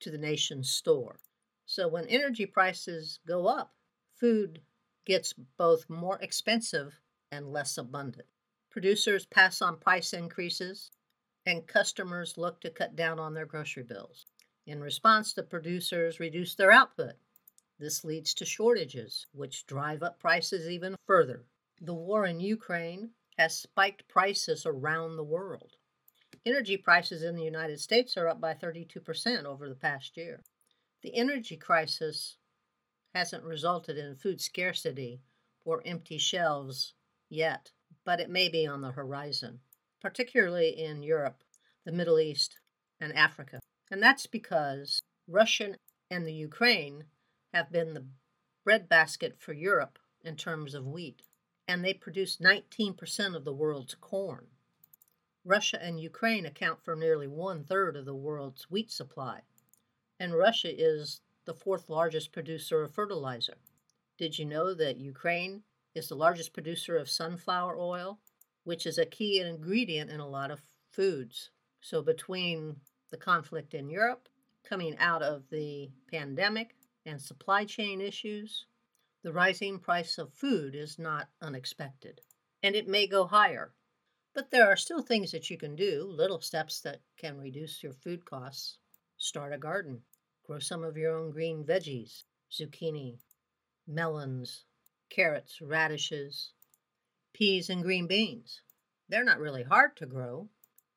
to 0.00 0.10
the 0.10 0.18
nation's 0.18 0.70
store. 0.70 1.20
So 1.66 1.88
when 1.88 2.06
energy 2.06 2.46
prices 2.46 3.20
go 3.26 3.46
up, 3.46 3.74
food 4.14 4.62
gets 5.04 5.34
both 5.56 5.88
more 5.90 6.18
expensive 6.20 7.00
and 7.30 7.52
less 7.52 7.76
abundant. 7.76 8.26
Producers 8.70 9.26
pass 9.26 9.60
on 9.60 9.76
price 9.78 10.12
increases 10.12 10.90
and 11.46 11.66
customers 11.66 12.38
look 12.38 12.60
to 12.60 12.70
cut 12.70 12.96
down 12.96 13.18
on 13.18 13.34
their 13.34 13.46
grocery 13.46 13.82
bills. 13.82 14.26
In 14.66 14.80
response, 14.80 15.32
the 15.32 15.42
producers 15.42 16.20
reduce 16.20 16.54
their 16.54 16.70
output. 16.70 17.14
This 17.78 18.04
leads 18.04 18.34
to 18.34 18.44
shortages, 18.44 19.26
which 19.32 19.66
drive 19.66 20.02
up 20.02 20.18
prices 20.18 20.68
even 20.68 20.96
further. 21.06 21.44
The 21.80 21.94
war 21.94 22.26
in 22.26 22.40
Ukraine 22.40 23.10
has 23.36 23.58
spiked 23.58 24.08
prices 24.08 24.66
around 24.66 25.16
the 25.16 25.24
world. 25.24 25.76
Energy 26.44 26.76
prices 26.76 27.22
in 27.22 27.36
the 27.36 27.44
United 27.44 27.80
States 27.80 28.16
are 28.16 28.28
up 28.28 28.40
by 28.40 28.54
32% 28.54 29.44
over 29.44 29.68
the 29.68 29.74
past 29.74 30.16
year. 30.16 30.42
The 31.02 31.14
energy 31.14 31.56
crisis 31.56 32.36
hasn't 33.14 33.44
resulted 33.44 33.96
in 33.96 34.16
food 34.16 34.40
scarcity 34.40 35.22
or 35.64 35.82
empty 35.84 36.18
shelves 36.18 36.94
yet, 37.28 37.70
but 38.04 38.20
it 38.20 38.30
may 38.30 38.48
be 38.48 38.66
on 38.66 38.80
the 38.80 38.92
horizon 38.92 39.60
particularly 40.00 40.68
in 40.68 41.02
Europe, 41.02 41.42
the 41.84 41.92
Middle 41.92 42.20
East, 42.20 42.58
and 43.00 43.12
Africa. 43.14 43.60
And 43.90 44.02
that's 44.02 44.26
because 44.26 45.02
Russia 45.26 45.74
and 46.10 46.26
the 46.26 46.32
Ukraine 46.32 47.04
have 47.52 47.70
been 47.72 47.94
the 47.94 48.06
breadbasket 48.64 49.40
for 49.40 49.52
Europe 49.52 49.98
in 50.22 50.36
terms 50.36 50.74
of 50.74 50.86
wheat, 50.86 51.22
and 51.66 51.84
they 51.84 51.94
produce 51.94 52.38
19% 52.38 53.34
of 53.34 53.44
the 53.44 53.52
world's 53.52 53.94
corn. 53.94 54.48
Russia 55.44 55.82
and 55.82 56.00
Ukraine 56.00 56.44
account 56.44 56.82
for 56.82 56.94
nearly 56.94 57.26
one 57.26 57.64
third 57.64 57.96
of 57.96 58.04
the 58.04 58.14
world's 58.14 58.70
wheat 58.70 58.90
supply, 58.90 59.42
and 60.18 60.34
Russia 60.34 60.70
is 60.70 61.20
the 61.44 61.54
fourth 61.54 61.88
largest 61.88 62.32
producer 62.32 62.82
of 62.82 62.94
fertilizer. 62.94 63.56
Did 64.18 64.38
you 64.38 64.44
know 64.44 64.74
that 64.74 64.98
Ukraine 64.98 65.62
is 65.94 66.08
the 66.08 66.16
largest 66.16 66.52
producer 66.52 66.96
of 66.96 67.08
sunflower 67.08 67.76
oil 67.78 68.18
which 68.68 68.84
is 68.84 68.98
a 68.98 69.06
key 69.06 69.40
ingredient 69.40 70.10
in 70.10 70.20
a 70.20 70.28
lot 70.28 70.50
of 70.50 70.60
foods. 70.90 71.48
So, 71.80 72.02
between 72.02 72.76
the 73.10 73.16
conflict 73.16 73.72
in 73.72 73.88
Europe, 73.88 74.28
coming 74.62 74.94
out 74.98 75.22
of 75.22 75.48
the 75.50 75.90
pandemic, 76.10 76.76
and 77.08 77.20
supply 77.20 77.64
chain 77.64 78.00
issues, 78.00 78.66
the 79.22 79.32
rising 79.32 79.80
price 79.80 80.18
of 80.18 80.32
food 80.32 80.74
is 80.74 80.98
not 80.98 81.28
unexpected. 81.42 82.20
And 82.62 82.76
it 82.76 82.86
may 82.86 83.06
go 83.06 83.26
higher. 83.26 83.72
But 84.34 84.50
there 84.50 84.68
are 84.68 84.76
still 84.76 85.02
things 85.02 85.32
that 85.32 85.50
you 85.50 85.58
can 85.58 85.74
do, 85.74 86.04
little 86.04 86.40
steps 86.40 86.80
that 86.82 87.00
can 87.16 87.38
reduce 87.38 87.82
your 87.82 87.94
food 87.94 88.24
costs. 88.24 88.78
Start 89.16 89.52
a 89.52 89.58
garden, 89.58 90.02
grow 90.44 90.60
some 90.60 90.84
of 90.84 90.96
your 90.96 91.16
own 91.18 91.30
green 91.30 91.64
veggies, 91.64 92.22
zucchini, 92.50 93.18
melons, 93.86 94.64
carrots, 95.10 95.60
radishes, 95.60 96.52
peas 97.32 97.70
and 97.70 97.82
green 97.82 98.06
beans. 98.06 98.62
They're 99.08 99.24
not 99.24 99.40
really 99.40 99.62
hard 99.62 99.96
to 99.96 100.06
grow, 100.06 100.48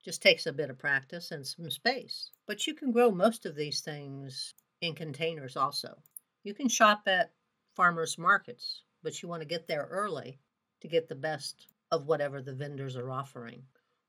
just 0.03 0.21
takes 0.21 0.45
a 0.45 0.53
bit 0.53 0.69
of 0.69 0.77
practice 0.77 1.31
and 1.31 1.45
some 1.45 1.69
space. 1.71 2.31
But 2.45 2.67
you 2.67 2.73
can 2.73 2.91
grow 2.91 3.11
most 3.11 3.45
of 3.45 3.55
these 3.55 3.81
things 3.81 4.53
in 4.81 4.95
containers 4.95 5.55
also. 5.55 6.01
You 6.43 6.53
can 6.53 6.67
shop 6.67 7.03
at 7.07 7.31
farmers 7.75 8.17
markets, 8.17 8.83
but 9.03 9.21
you 9.21 9.29
want 9.29 9.41
to 9.41 9.47
get 9.47 9.67
there 9.67 9.87
early 9.89 10.39
to 10.81 10.87
get 10.87 11.07
the 11.07 11.15
best 11.15 11.67
of 11.91 12.07
whatever 12.07 12.41
the 12.41 12.53
vendors 12.53 12.95
are 12.95 13.11
offering. 13.11 13.63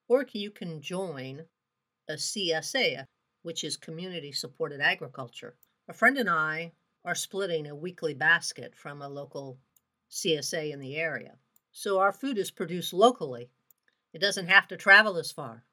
Or 0.08 0.26
you 0.32 0.50
can 0.50 0.80
join 0.80 1.42
a 2.08 2.14
CSA, 2.14 3.06
which 3.42 3.64
is 3.64 3.76
community 3.76 4.32
supported 4.32 4.80
agriculture. 4.80 5.56
A 5.88 5.92
friend 5.92 6.16
and 6.16 6.28
I 6.28 6.72
are 7.04 7.14
splitting 7.14 7.66
a 7.66 7.74
weekly 7.74 8.14
basket 8.14 8.74
from 8.74 9.02
a 9.02 9.08
local 9.08 9.58
CSA 10.10 10.72
in 10.72 10.80
the 10.80 10.96
area. 10.96 11.36
So 11.72 11.98
our 11.98 12.12
food 12.12 12.38
is 12.38 12.50
produced 12.50 12.92
locally. 12.92 13.50
It 14.12 14.20
doesn't 14.20 14.48
have 14.48 14.68
to 14.68 14.76
travel 14.76 15.16
as 15.16 15.32
far. 15.32 15.64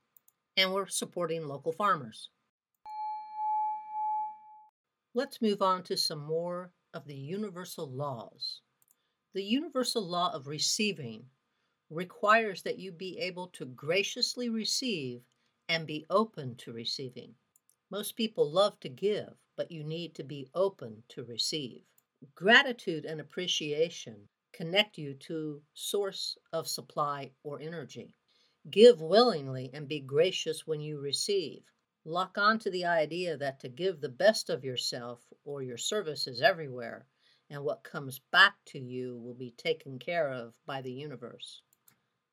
And 0.58 0.74
we're 0.74 0.88
supporting 0.88 1.48
local 1.48 1.72
farmers. 1.72 2.30
Let's 5.20 5.42
move 5.42 5.62
on 5.62 5.84
to 5.84 5.98
some 5.98 6.26
more 6.26 6.72
of 6.94 7.06
the 7.06 7.18
universal 7.18 7.92
laws. 7.92 8.62
The 9.34 9.44
universal 9.44 10.02
law 10.02 10.34
of 10.34 10.48
receiving 10.48 11.26
requires 11.90 12.64
that 12.64 12.80
you 12.80 12.94
be 12.94 13.20
able 13.20 13.48
to 13.50 13.66
graciously 13.66 14.48
receive 14.48 15.20
and 15.68 15.86
be 15.86 16.06
open 16.10 16.56
to 16.60 16.72
receiving. 16.72 17.36
Most 17.92 18.16
people 18.16 18.50
love 18.50 18.80
to 18.80 18.88
give, 18.88 19.34
but 19.58 19.74
you 19.74 19.84
need 19.84 20.16
to 20.16 20.24
be 20.24 20.48
open 20.56 21.04
to 21.10 21.26
receive. 21.26 21.82
Gratitude 22.34 23.04
and 23.04 23.20
appreciation 23.20 24.30
connect 24.54 24.98
you 24.98 25.16
to 25.16 25.62
source 25.74 26.38
of 26.54 26.66
supply 26.66 27.32
or 27.44 27.60
energy. 27.60 28.16
Give 28.72 29.02
willingly 29.02 29.70
and 29.74 29.86
be 29.86 30.00
gracious 30.00 30.66
when 30.66 30.80
you 30.80 31.02
receive. 31.02 31.64
Lock 32.06 32.38
on 32.38 32.60
to 32.60 32.72
the 32.72 32.86
idea 32.86 33.36
that 33.38 33.60
to 33.60 33.70
give 33.70 34.00
the 34.00 34.10
best 34.10 34.50
of 34.50 34.64
yourself 34.64 35.22
or 35.44 35.62
your 35.62 35.78
services 35.78 36.42
everywhere, 36.42 37.06
and 37.50 37.64
what 37.64 37.84
comes 37.84 38.20
back 38.32 38.56
to 38.66 38.80
you 38.80 39.18
will 39.18 39.34
be 39.34 39.52
taken 39.52 40.00
care 40.00 40.32
of 40.32 40.54
by 40.66 40.82
the 40.82 40.92
universe. 40.92 41.62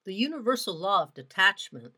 The 0.04 0.14
universal 0.14 0.74
law 0.74 1.02
of 1.02 1.14
detachment 1.14 1.94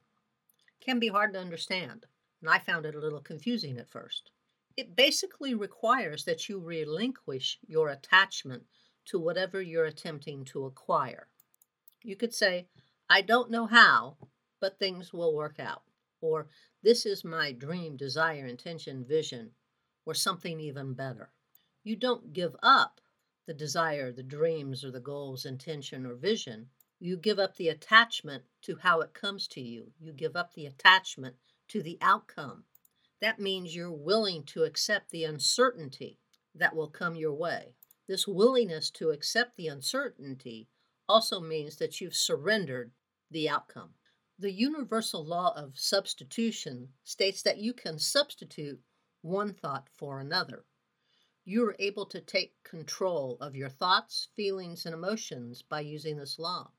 can 0.80 0.98
be 0.98 1.08
hard 1.08 1.34
to 1.34 1.40
understand, 1.40 2.06
and 2.40 2.48
I 2.48 2.58
found 2.58 2.86
it 2.86 2.94
a 2.94 3.00
little 3.00 3.20
confusing 3.20 3.78
at 3.78 3.90
first. 3.90 4.30
It 4.76 4.96
basically 4.96 5.54
requires 5.54 6.24
that 6.24 6.48
you 6.48 6.60
relinquish 6.60 7.58
your 7.66 7.88
attachment 7.88 8.62
to 9.06 9.18
whatever 9.18 9.60
you're 9.60 9.84
attempting 9.84 10.44
to 10.46 10.64
acquire. 10.64 11.28
You 12.02 12.16
could 12.16 12.32
say, 12.32 12.68
I 13.10 13.22
don't 13.22 13.50
know 13.50 13.66
how, 13.66 14.16
but 14.60 14.78
things 14.78 15.12
will 15.12 15.34
work 15.34 15.58
out. 15.58 15.82
Or, 16.20 16.48
this 16.82 17.06
is 17.06 17.24
my 17.24 17.52
dream, 17.52 17.96
desire, 17.96 18.46
intention, 18.46 19.04
vision, 19.04 19.50
or 20.04 20.14
something 20.14 20.60
even 20.60 20.94
better. 20.94 21.30
You 21.84 21.96
don't 21.96 22.32
give 22.32 22.56
up 22.62 23.00
the 23.46 23.54
desire, 23.54 24.12
the 24.12 24.22
dreams, 24.22 24.84
or 24.84 24.90
the 24.90 25.00
goals, 25.00 25.46
intention, 25.46 26.04
or 26.04 26.14
vision. 26.14 26.68
You 27.00 27.16
give 27.16 27.38
up 27.38 27.56
the 27.56 27.68
attachment 27.68 28.44
to 28.62 28.76
how 28.76 29.00
it 29.00 29.14
comes 29.14 29.48
to 29.48 29.60
you. 29.60 29.92
You 29.98 30.12
give 30.12 30.36
up 30.36 30.54
the 30.54 30.66
attachment 30.66 31.36
to 31.68 31.82
the 31.82 31.98
outcome. 32.00 32.64
That 33.20 33.40
means 33.40 33.74
you're 33.74 33.90
willing 33.90 34.44
to 34.44 34.64
accept 34.64 35.10
the 35.10 35.24
uncertainty 35.24 36.18
that 36.54 36.74
will 36.74 36.88
come 36.88 37.16
your 37.16 37.32
way. 37.32 37.74
This 38.06 38.26
willingness 38.26 38.90
to 38.92 39.10
accept 39.10 39.56
the 39.56 39.68
uncertainty 39.68 40.68
also 41.08 41.40
means 41.40 41.76
that 41.76 42.00
you've 42.00 42.16
surrendered 42.16 42.90
the 43.30 43.48
outcome. 43.48 43.90
The 44.40 44.52
universal 44.52 45.24
law 45.24 45.52
of 45.56 45.76
substitution 45.76 46.92
states 47.02 47.42
that 47.42 47.58
you 47.58 47.72
can 47.72 47.98
substitute 47.98 48.80
one 49.20 49.52
thought 49.52 49.88
for 49.88 50.20
another. 50.20 50.64
You 51.44 51.66
are 51.66 51.74
able 51.80 52.06
to 52.06 52.20
take 52.20 52.62
control 52.62 53.36
of 53.40 53.56
your 53.56 53.68
thoughts, 53.68 54.28
feelings, 54.36 54.86
and 54.86 54.94
emotions 54.94 55.62
by 55.62 55.80
using 55.80 56.18
this 56.18 56.38
law. 56.38 56.70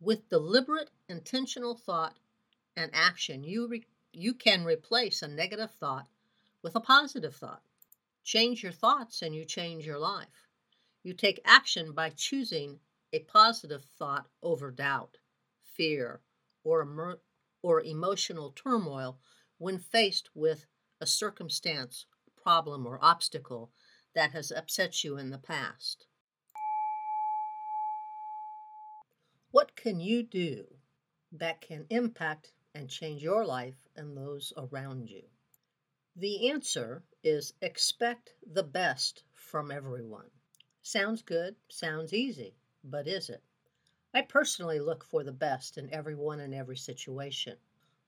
With 0.00 0.28
deliberate, 0.28 0.90
intentional 1.08 1.76
thought 1.76 2.16
and 2.76 2.90
action, 2.92 3.44
you, 3.44 3.68
re- 3.68 3.86
you 4.12 4.34
can 4.34 4.64
replace 4.64 5.22
a 5.22 5.28
negative 5.28 5.70
thought 5.70 6.08
with 6.62 6.74
a 6.74 6.80
positive 6.80 7.36
thought. 7.36 7.62
Change 8.24 8.64
your 8.64 8.72
thoughts 8.72 9.22
and 9.22 9.36
you 9.36 9.44
change 9.44 9.86
your 9.86 10.00
life. 10.00 10.48
You 11.04 11.14
take 11.14 11.40
action 11.44 11.92
by 11.92 12.10
choosing 12.10 12.80
a 13.12 13.20
positive 13.20 13.84
thought 13.84 14.26
over 14.42 14.72
doubt, 14.72 15.18
fear, 15.62 16.20
or, 16.64 16.82
emer- 16.82 17.20
or 17.62 17.80
emotional 17.82 18.50
turmoil 18.50 19.20
when 19.58 19.78
faced 19.78 20.30
with 20.34 20.66
a 21.00 21.06
circumstance, 21.06 22.06
problem, 22.36 22.86
or 22.86 22.98
obstacle 23.02 23.70
that 24.14 24.32
has 24.32 24.50
upset 24.50 25.04
you 25.04 25.16
in 25.16 25.30
the 25.30 25.38
past. 25.38 26.06
What 29.50 29.76
can 29.76 30.00
you 30.00 30.22
do 30.24 30.64
that 31.30 31.60
can 31.60 31.86
impact 31.90 32.52
and 32.74 32.90
change 32.90 33.22
your 33.22 33.44
life 33.44 33.76
and 33.94 34.16
those 34.16 34.52
around 34.56 35.08
you? 35.08 35.22
The 36.16 36.50
answer 36.50 37.04
is 37.22 37.54
expect 37.60 38.34
the 38.44 38.62
best 38.62 39.24
from 39.32 39.70
everyone. 39.70 40.30
Sounds 40.82 41.22
good, 41.22 41.56
sounds 41.68 42.12
easy, 42.12 42.54
but 42.82 43.06
is 43.06 43.30
it? 43.30 43.42
I 44.16 44.22
personally 44.22 44.78
look 44.78 45.04
for 45.04 45.24
the 45.24 45.32
best 45.32 45.76
in 45.76 45.92
everyone 45.92 46.38
and 46.38 46.54
every 46.54 46.76
situation. 46.76 47.56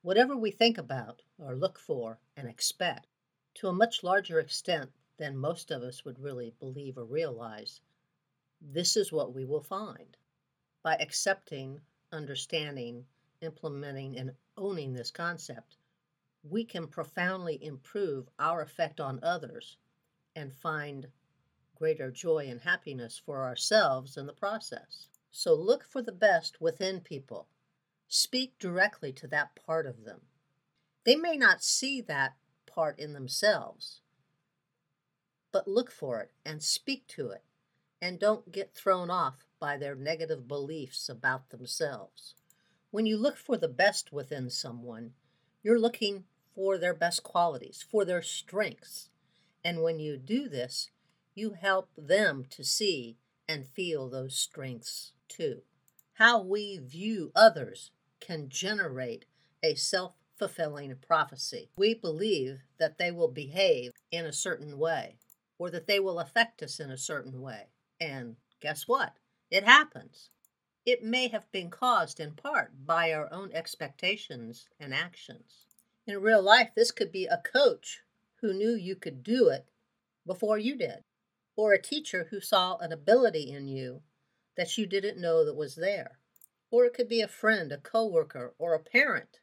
Whatever 0.03 0.37
we 0.37 0.53
think 0.53 0.79
about, 0.79 1.23
or 1.37 1.57
look 1.57 1.81
for, 1.81 2.21
and 2.37 2.49
expect, 2.49 3.09
to 3.55 3.67
a 3.67 3.73
much 3.73 4.05
larger 4.05 4.39
extent 4.39 4.93
than 5.17 5.37
most 5.37 5.73
of 5.73 5.83
us 5.83 6.05
would 6.05 6.21
really 6.21 6.55
believe 6.61 6.97
or 6.97 7.05
realize, 7.05 7.81
this 8.61 8.97
is 8.97 9.11
what 9.11 9.35
we 9.35 9.45
will 9.45 9.65
find. 9.65 10.17
By 10.85 10.95
accepting, 10.95 11.81
understanding, 12.13 13.05
implementing, 13.41 14.17
and 14.17 14.31
owning 14.57 14.93
this 14.93 15.11
concept, 15.11 15.77
we 16.45 16.65
can 16.65 16.87
profoundly 16.87 17.59
improve 17.65 18.29
our 18.39 18.63
effect 18.63 19.01
on 19.01 19.19
others 19.25 19.77
and 20.37 20.55
find 20.55 21.09
greater 21.75 22.13
joy 22.13 22.47
and 22.49 22.61
happiness 22.61 23.21
for 23.27 23.43
ourselves 23.43 24.17
in 24.17 24.27
the 24.27 24.33
process. 24.33 25.09
So 25.31 25.55
look 25.55 25.85
for 25.85 26.03
the 26.03 26.13
best 26.13 26.61
within 26.61 27.01
people. 27.01 27.49
Speak 28.09 28.59
directly 28.59 29.13
to 29.15 29.27
that 29.29 29.57
part 29.67 29.87
of 29.87 30.05
them. 30.05 30.23
They 31.05 31.17
may 31.17 31.37
not 31.37 31.63
see 31.63 32.01
that 32.03 32.37
part 32.67 32.99
in 32.99 33.13
themselves, 33.13 34.01
but 35.53 35.69
look 35.69 35.91
for 35.91 36.21
it 36.21 36.33
and 36.45 36.63
speak 36.63 37.07
to 37.09 37.31
it, 37.31 37.43
and 38.01 38.19
don't 38.19 38.53
get 38.53 38.75
thrown 38.75 39.11
off 39.11 39.47
by 39.59 39.77
their 39.77 39.95
negative 39.95 40.47
beliefs 40.47 41.09
about 41.09 41.51
themselves. 41.51 42.35
When 42.91 43.07
you 43.07 43.17
look 43.17 43.37
for 43.37 43.57
the 43.57 43.69
best 43.69 44.13
within 44.13 44.51
someone, 44.51 45.13
you're 45.63 45.79
looking 45.79 46.25
for 46.55 46.79
their 46.79 46.95
best 46.95 47.23
qualities, 47.23 47.85
for 47.91 48.05
their 48.05 48.23
strengths. 48.23 49.11
And 49.65 49.83
when 49.83 49.99
you 49.99 50.17
do 50.17 50.49
this, 50.49 50.91
you 51.35 51.51
help 51.51 51.91
them 51.97 52.47
to 52.51 52.65
see 52.65 53.17
and 53.49 53.67
feel 53.67 54.09
those 54.09 54.37
strengths 54.37 55.13
too. 55.37 55.63
How 56.15 56.41
we 56.41 56.79
view 56.79 57.31
others 57.35 57.91
can 58.21 58.49
generate 58.49 59.27
a 59.63 59.75
self 59.75 60.15
fulfilling 60.37 60.95
prophecy. 61.07 61.71
We 61.77 61.95
believe 61.95 62.61
that 62.79 62.99
they 62.99 63.11
will 63.11 63.29
behave 63.29 63.93
in 64.11 64.27
a 64.27 64.33
certain 64.33 64.79
way 64.79 65.17
or 65.59 65.71
that 65.71 65.87
they 65.87 65.99
will 65.99 66.19
affect 66.19 66.63
us 66.63 66.79
in 66.79 66.91
a 66.91 66.99
certain 66.99 67.41
way. 67.41 67.69
And 68.01 68.37
guess 68.61 68.87
what? 68.87 69.15
It 69.51 69.65
happens. 69.65 70.31
It 70.85 71.03
may 71.03 71.29
have 71.29 71.51
been 71.51 71.71
caused 71.71 72.21
in 72.21 72.33
part 72.33 72.87
by 72.87 73.13
our 73.13 73.33
own 73.33 73.51
expectations 73.53 74.69
and 74.79 74.95
actions. 74.95 75.67
In 76.07 76.21
real 76.21 76.43
life, 76.43 76.71
this 76.77 76.91
could 76.91 77.11
be 77.11 77.27
a 77.27 77.43
coach 77.43 78.03
who 78.41 78.53
knew 78.53 78.75
you 78.75 78.95
could 78.95 79.23
do 79.23 79.49
it 79.49 79.67
before 80.27 80.59
you 80.59 80.77
did, 80.77 81.03
or 81.57 81.73
a 81.73 81.83
teacher 81.83 82.29
who 82.31 82.41
saw 82.41 82.77
an 82.77 82.93
ability 82.93 83.51
in 83.51 83.67
you 83.67 84.03
that 84.57 84.77
you 84.77 84.87
didn't 84.87 85.21
know 85.21 85.45
that 85.45 85.55
was 85.55 85.77
there. 85.77 86.19
Or 86.71 86.85
it 86.85 86.95
could 86.95 87.09
be 87.09 87.21
a 87.21 87.29
friend, 87.29 87.71
a 87.71 87.79
coworker, 87.79 88.55
or 88.59 88.75
a 88.75 88.81
parent 88.81 89.41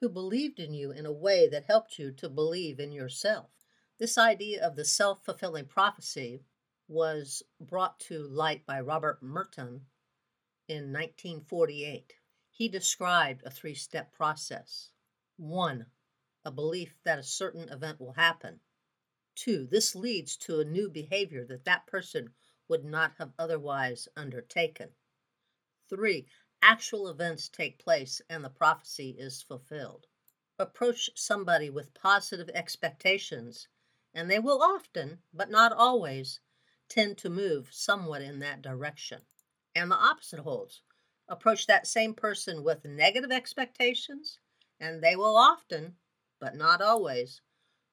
who 0.00 0.08
believed 0.08 0.58
in 0.58 0.74
you 0.74 0.90
in 0.90 1.06
a 1.06 1.12
way 1.12 1.48
that 1.48 1.64
helped 1.64 1.98
you 1.98 2.12
to 2.12 2.28
believe 2.28 2.80
in 2.80 2.92
yourself. 2.92 3.50
This 3.98 4.18
idea 4.18 4.64
of 4.64 4.76
the 4.76 4.84
self 4.84 5.24
fulfilling 5.24 5.66
prophecy 5.66 6.44
was 6.88 7.42
brought 7.60 8.00
to 8.00 8.18
light 8.18 8.66
by 8.66 8.80
Robert 8.80 9.22
Merton 9.22 9.86
in 10.68 10.92
1948. 10.92 12.14
He 12.50 12.68
described 12.68 13.42
a 13.44 13.50
three 13.50 13.74
step 13.74 14.12
process. 14.12 14.90
One, 15.36 15.86
a 16.44 16.50
belief 16.50 16.96
that 17.04 17.18
a 17.18 17.22
certain 17.22 17.68
event 17.68 18.00
will 18.00 18.12
happen. 18.12 18.60
Two, 19.34 19.66
this 19.66 19.94
leads 19.94 20.36
to 20.36 20.60
a 20.60 20.64
new 20.64 20.88
behavior 20.88 21.44
that 21.46 21.64
that 21.64 21.86
person 21.86 22.34
would 22.68 22.84
not 22.84 23.12
have 23.18 23.32
otherwise 23.38 24.08
undertaken. 24.16 24.90
Three, 25.88 26.26
actual 26.62 27.08
events 27.08 27.48
take 27.48 27.78
place 27.78 28.22
and 28.30 28.44
the 28.44 28.50
prophecy 28.50 29.16
is 29.18 29.42
fulfilled. 29.42 30.06
Approach 30.58 31.10
somebody 31.14 31.68
with 31.68 31.94
positive 31.94 32.48
expectations, 32.54 33.68
and 34.14 34.30
they 34.30 34.38
will 34.38 34.62
often, 34.62 35.18
but 35.32 35.50
not 35.50 35.72
always, 35.72 36.40
tend 36.88 37.18
to 37.18 37.28
move 37.28 37.68
somewhat 37.72 38.22
in 38.22 38.38
that 38.38 38.62
direction. 38.62 39.20
And 39.74 39.90
the 39.90 39.96
opposite 39.96 40.40
holds. 40.40 40.82
Approach 41.28 41.66
that 41.66 41.86
same 41.86 42.14
person 42.14 42.62
with 42.62 42.84
negative 42.84 43.32
expectations, 43.32 44.38
and 44.78 45.02
they 45.02 45.16
will 45.16 45.36
often, 45.36 45.96
but 46.38 46.54
not 46.54 46.80
always, 46.80 47.40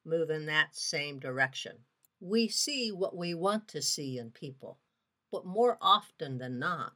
move 0.05 0.29
in 0.29 0.45
that 0.45 0.75
same 0.75 1.19
direction. 1.19 1.77
We 2.23 2.49
see 2.49 2.91
what 2.91 3.15
we 3.15 3.34
want 3.34 3.67
to 3.69 3.81
see 3.81 4.19
in 4.19 4.29
people, 4.29 4.77
but 5.31 5.43
more 5.43 5.79
often 5.81 6.38
than 6.38 6.60
not, 6.60 6.95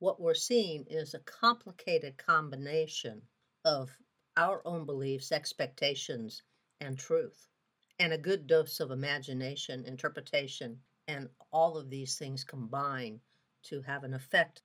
what 0.00 0.20
we're 0.20 0.34
seeing 0.34 0.84
is 0.88 1.14
a 1.14 1.20
complicated 1.20 2.16
combination 2.16 3.22
of 3.64 3.96
our 4.36 4.66
own 4.66 4.84
beliefs, 4.84 5.30
expectations, 5.30 6.42
and 6.80 6.98
truth, 6.98 7.46
and 8.00 8.12
a 8.12 8.18
good 8.18 8.48
dose 8.48 8.80
of 8.80 8.90
imagination, 8.90 9.84
interpretation, 9.84 10.82
and 11.06 11.30
all 11.52 11.76
of 11.76 11.88
these 11.88 12.18
things 12.18 12.42
combine 12.42 13.20
to 13.62 13.80
have 13.82 14.02
an 14.02 14.12
effect 14.12 14.60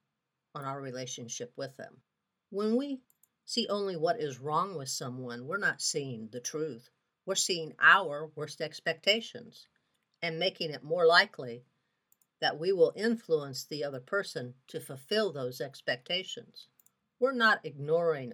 on 0.56 0.66
our 0.66 0.82
relationship 0.82 1.54
with 1.56 1.78
them. 1.78 2.02
When 2.50 2.76
we 2.76 3.04
see 3.46 3.68
only 3.68 3.96
what 3.96 4.20
is 4.20 4.40
wrong 4.40 4.76
with 4.76 4.90
someone, 4.90 5.46
we're 5.46 5.58
not 5.58 5.84
seeing 5.84 6.30
the 6.30 6.40
truth. 6.40 6.90
We're 7.28 7.36
seeing 7.36 7.76
our 7.80 8.32
worst 8.34 8.60
expectations 8.60 9.68
and 10.22 10.40
making 10.40 10.72
it 10.72 10.84
more 10.84 11.06
likely 11.06 11.64
that 12.42 12.60
we 12.60 12.72
will 12.72 12.94
influence 12.96 13.66
the 13.66 13.84
other 13.84 14.00
person 14.00 14.54
to 14.68 14.80
fulfill 14.80 15.32
those 15.32 15.60
expectations. 15.62 16.68
We're 17.20 17.34
not 17.34 17.66
ignoring 17.66 18.34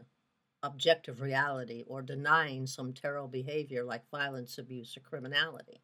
objective 0.61 1.21
reality 1.21 1.83
or 1.87 2.01
denying 2.01 2.67
some 2.67 2.93
terrible 2.93 3.27
behavior 3.27 3.83
like 3.83 4.09
violence, 4.09 4.57
abuse, 4.57 4.95
or 4.97 5.01
criminality. 5.01 5.81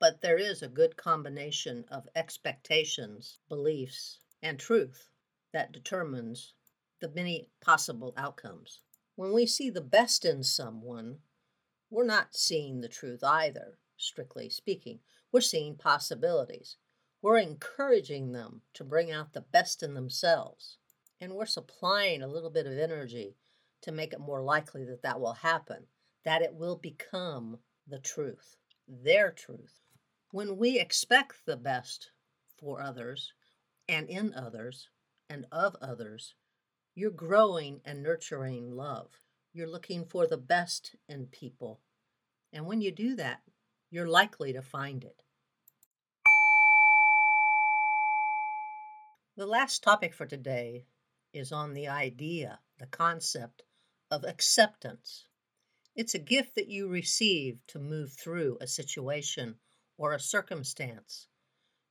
But 0.00 0.20
there 0.20 0.38
is 0.38 0.62
a 0.62 0.68
good 0.68 0.96
combination 0.96 1.84
of 1.90 2.08
expectations, 2.14 3.38
beliefs, 3.48 4.18
and 4.42 4.58
truth 4.58 5.08
that 5.52 5.72
determines 5.72 6.52
the 7.00 7.08
many 7.08 7.48
possible 7.60 8.12
outcomes. 8.16 8.80
When 9.16 9.32
we 9.32 9.46
see 9.46 9.70
the 9.70 9.80
best 9.80 10.24
in 10.24 10.42
someone, 10.42 11.18
we're 11.90 12.04
not 12.04 12.34
seeing 12.34 12.80
the 12.80 12.88
truth 12.88 13.22
either, 13.22 13.78
strictly 13.96 14.48
speaking. 14.48 15.00
We're 15.32 15.40
seeing 15.40 15.76
possibilities. 15.76 16.76
We're 17.22 17.38
encouraging 17.38 18.32
them 18.32 18.62
to 18.74 18.84
bring 18.84 19.10
out 19.10 19.32
the 19.32 19.40
best 19.40 19.82
in 19.82 19.94
themselves. 19.94 20.78
And 21.20 21.34
we're 21.34 21.46
supplying 21.46 22.22
a 22.22 22.28
little 22.28 22.50
bit 22.50 22.66
of 22.66 22.78
energy 22.78 23.36
to 23.82 23.92
make 23.92 24.12
it 24.12 24.20
more 24.20 24.42
likely 24.42 24.84
that 24.84 25.02
that 25.02 25.20
will 25.20 25.34
happen, 25.34 25.86
that 26.24 26.42
it 26.42 26.54
will 26.54 26.76
become 26.76 27.58
the 27.86 27.98
truth, 27.98 28.56
their 28.88 29.30
truth. 29.30 29.80
When 30.32 30.56
we 30.56 30.78
expect 30.78 31.46
the 31.46 31.56
best 31.56 32.10
for 32.58 32.80
others 32.80 33.32
and 33.88 34.08
in 34.08 34.34
others 34.34 34.88
and 35.30 35.46
of 35.52 35.76
others, 35.80 36.34
you're 36.94 37.10
growing 37.10 37.80
and 37.84 38.02
nurturing 38.02 38.70
love. 38.70 39.08
You're 39.52 39.70
looking 39.70 40.04
for 40.04 40.26
the 40.26 40.36
best 40.36 40.94
in 41.08 41.26
people. 41.26 41.80
And 42.52 42.66
when 42.66 42.80
you 42.80 42.90
do 42.90 43.16
that, 43.16 43.40
you're 43.94 44.08
likely 44.08 44.52
to 44.52 44.60
find 44.60 45.04
it. 45.04 45.22
The 49.36 49.46
last 49.46 49.84
topic 49.84 50.12
for 50.12 50.26
today 50.26 50.86
is 51.32 51.52
on 51.52 51.74
the 51.74 51.86
idea, 51.86 52.58
the 52.80 52.86
concept 52.86 53.62
of 54.10 54.24
acceptance. 54.24 55.26
It's 55.94 56.12
a 56.12 56.18
gift 56.18 56.56
that 56.56 56.66
you 56.66 56.88
receive 56.88 57.60
to 57.68 57.78
move 57.78 58.12
through 58.12 58.58
a 58.60 58.66
situation 58.66 59.54
or 59.96 60.12
a 60.12 60.18
circumstance, 60.18 61.28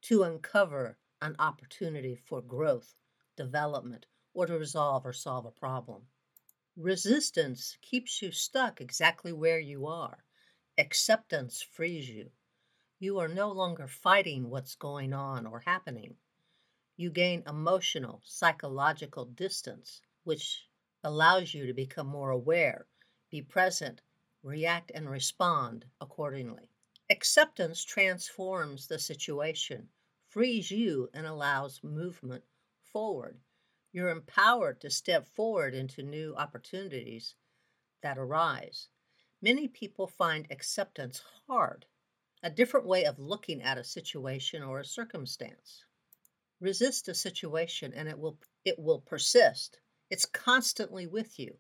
to 0.02 0.24
uncover 0.24 0.98
an 1.22 1.38
opportunity 1.40 2.18
for 2.18 2.42
growth, 2.42 2.96
development, 3.38 4.08
or 4.34 4.46
to 4.46 4.60
resolve 4.60 5.06
or 5.06 5.14
solve 5.14 5.46
a 5.46 5.52
problem. 5.52 6.02
Resistance 6.76 7.78
keeps 7.82 8.22
you 8.22 8.34
stuck 8.34 8.82
exactly 8.82 9.32
where 9.32 9.60
you 9.60 9.88
are. 9.88 10.23
Acceptance 10.76 11.62
frees 11.62 12.10
you. 12.10 12.32
You 12.98 13.20
are 13.20 13.28
no 13.28 13.52
longer 13.52 13.88
fighting 13.88 14.50
what's 14.50 14.74
going 14.74 15.14
on 15.14 15.46
or 15.46 15.60
happening. 15.60 16.16
You 16.98 17.12
gain 17.12 17.44
emotional, 17.48 18.22
psychological 18.26 19.26
distance, 19.26 20.02
which 20.24 20.68
allows 21.04 21.54
you 21.54 21.68
to 21.68 21.74
become 21.74 22.08
more 22.08 22.32
aware, 22.32 22.88
be 23.30 23.40
present, 23.40 24.02
react, 24.42 24.92
and 24.96 25.08
respond 25.08 25.86
accordingly. 26.02 26.72
Acceptance 27.08 27.84
transforms 27.84 28.88
the 28.88 28.98
situation, 28.98 29.90
frees 30.28 30.72
you, 30.72 31.08
and 31.14 31.28
allows 31.28 31.84
movement 31.84 32.44
forward. 32.82 33.38
You're 33.92 34.10
empowered 34.10 34.82
to 34.82 34.90
step 34.90 35.28
forward 35.28 35.76
into 35.76 36.02
new 36.02 36.34
opportunities 36.36 37.36
that 38.02 38.18
arise. 38.18 38.88
Many 39.44 39.68
people 39.68 40.08
find 40.08 40.48
acceptance 40.50 41.22
hard, 41.48 41.86
a 42.42 42.50
different 42.50 42.86
way 42.86 43.04
of 43.04 43.20
looking 43.20 43.62
at 43.62 43.78
a 43.78 43.84
situation 43.84 44.64
or 44.64 44.80
a 44.80 44.86
circumstance. 44.86 45.84
Resist 46.62 47.10
a 47.10 47.14
situation 47.14 47.92
and 47.94 48.08
it 48.08 48.18
will 48.18 48.40
it 48.64 48.80
will 48.80 49.02
persist. 49.02 49.82
It's 50.10 50.26
constantly 50.26 51.08
with 51.08 51.38
you. 51.38 51.58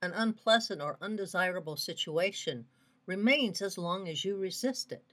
An 0.00 0.14
unpleasant 0.14 0.80
or 0.80 0.96
undesirable 1.02 1.76
situation 1.76 2.68
remains 3.04 3.60
as 3.60 3.76
long 3.76 4.08
as 4.08 4.24
you 4.24 4.38
resist 4.38 4.90
it. 4.90 5.04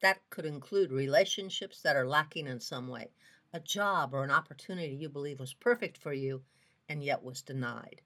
That 0.00 0.22
could 0.30 0.46
include 0.46 0.90
relationships 0.90 1.82
that 1.82 1.96
are 1.96 2.08
lacking 2.08 2.46
in 2.46 2.60
some 2.60 2.88
way, 2.88 3.12
a 3.52 3.60
job 3.60 4.14
or 4.14 4.24
an 4.24 4.30
opportunity 4.30 4.94
you 4.94 5.10
believe 5.10 5.38
was 5.38 5.52
perfect 5.52 5.98
for 5.98 6.14
you 6.14 6.44
and 6.88 7.04
yet 7.04 7.22
was 7.22 7.42
denied, 7.42 8.00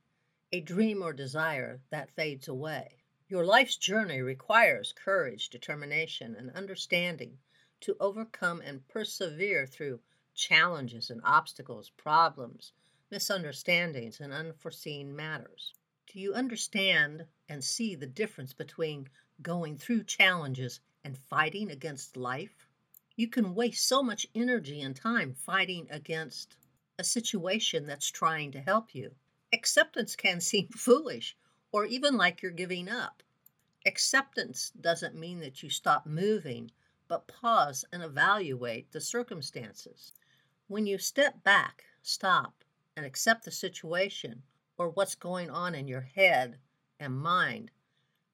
a 0.50 0.60
dream 0.60 1.00
or 1.00 1.12
desire 1.12 1.80
that 1.90 2.10
fades 2.10 2.48
away. 2.48 3.04
Your 3.28 3.44
life's 3.44 3.76
journey 3.76 4.22
requires 4.22 4.92
courage, 4.92 5.48
determination, 5.48 6.36
and 6.36 6.52
understanding 6.52 7.38
to 7.80 7.96
overcome 7.98 8.60
and 8.60 8.86
persevere 8.86 9.66
through 9.66 9.98
challenges 10.32 11.10
and 11.10 11.20
obstacles, 11.24 11.90
problems, 11.90 12.70
misunderstandings, 13.10 14.20
and 14.20 14.32
unforeseen 14.32 15.16
matters. 15.16 15.74
Do 16.06 16.20
you 16.20 16.34
understand 16.34 17.26
and 17.48 17.64
see 17.64 17.96
the 17.96 18.06
difference 18.06 18.52
between 18.52 19.08
going 19.42 19.76
through 19.76 20.04
challenges 20.04 20.78
and 21.02 21.18
fighting 21.18 21.68
against 21.68 22.16
life? 22.16 22.68
You 23.16 23.26
can 23.26 23.56
waste 23.56 23.88
so 23.88 24.04
much 24.04 24.28
energy 24.36 24.80
and 24.80 24.94
time 24.94 25.34
fighting 25.34 25.88
against 25.90 26.56
a 26.96 27.02
situation 27.02 27.86
that's 27.86 28.08
trying 28.08 28.52
to 28.52 28.60
help 28.60 28.94
you. 28.94 29.16
Acceptance 29.52 30.14
can 30.14 30.40
seem 30.40 30.68
foolish 30.76 31.36
or 31.72 31.84
even 31.84 32.16
like 32.16 32.42
you're 32.42 32.50
giving 32.50 32.88
up. 32.88 33.22
Acceptance 33.84 34.72
doesn't 34.80 35.14
mean 35.14 35.40
that 35.40 35.62
you 35.62 35.70
stop 35.70 36.06
moving, 36.06 36.70
but 37.08 37.28
pause 37.28 37.84
and 37.92 38.02
evaluate 38.02 38.90
the 38.92 39.00
circumstances. 39.00 40.12
When 40.68 40.86
you 40.86 40.98
step 40.98 41.44
back, 41.44 41.84
stop, 42.02 42.64
and 42.96 43.06
accept 43.06 43.44
the 43.44 43.50
situation 43.50 44.42
or 44.76 44.88
what's 44.88 45.14
going 45.14 45.50
on 45.50 45.74
in 45.74 45.86
your 45.86 46.00
head 46.00 46.58
and 46.98 47.16
mind, 47.16 47.70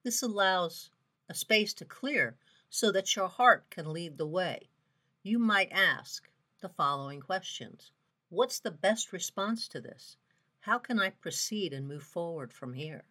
this 0.03 0.21
allows 0.21 0.89
a 1.29 1.33
space 1.33 1.73
to 1.75 1.85
clear 1.85 2.35
so 2.69 2.91
that 2.91 3.15
your 3.15 3.27
heart 3.27 3.69
can 3.69 3.93
lead 3.93 4.17
the 4.17 4.25
way. 4.25 4.69
You 5.21 5.37
might 5.37 5.71
ask 5.71 6.27
the 6.59 6.69
following 6.69 7.21
questions 7.21 7.91
What's 8.29 8.59
the 8.59 8.71
best 8.71 9.13
response 9.13 9.67
to 9.67 9.79
this? 9.79 10.17
How 10.61 10.79
can 10.79 10.99
I 10.99 11.11
proceed 11.11 11.71
and 11.73 11.87
move 11.87 12.03
forward 12.03 12.51
from 12.51 12.73
here? 12.73 13.03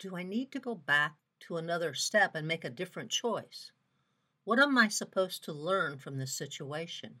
Do 0.00 0.16
I 0.16 0.22
need 0.22 0.50
to 0.52 0.58
go 0.58 0.74
back 0.74 1.16
to 1.40 1.58
another 1.58 1.92
step 1.92 2.34
and 2.34 2.48
make 2.48 2.64
a 2.64 2.70
different 2.70 3.10
choice? 3.10 3.70
What 4.44 4.58
am 4.58 4.78
I 4.78 4.88
supposed 4.88 5.44
to 5.44 5.52
learn 5.52 5.98
from 5.98 6.16
this 6.16 6.32
situation? 6.32 7.20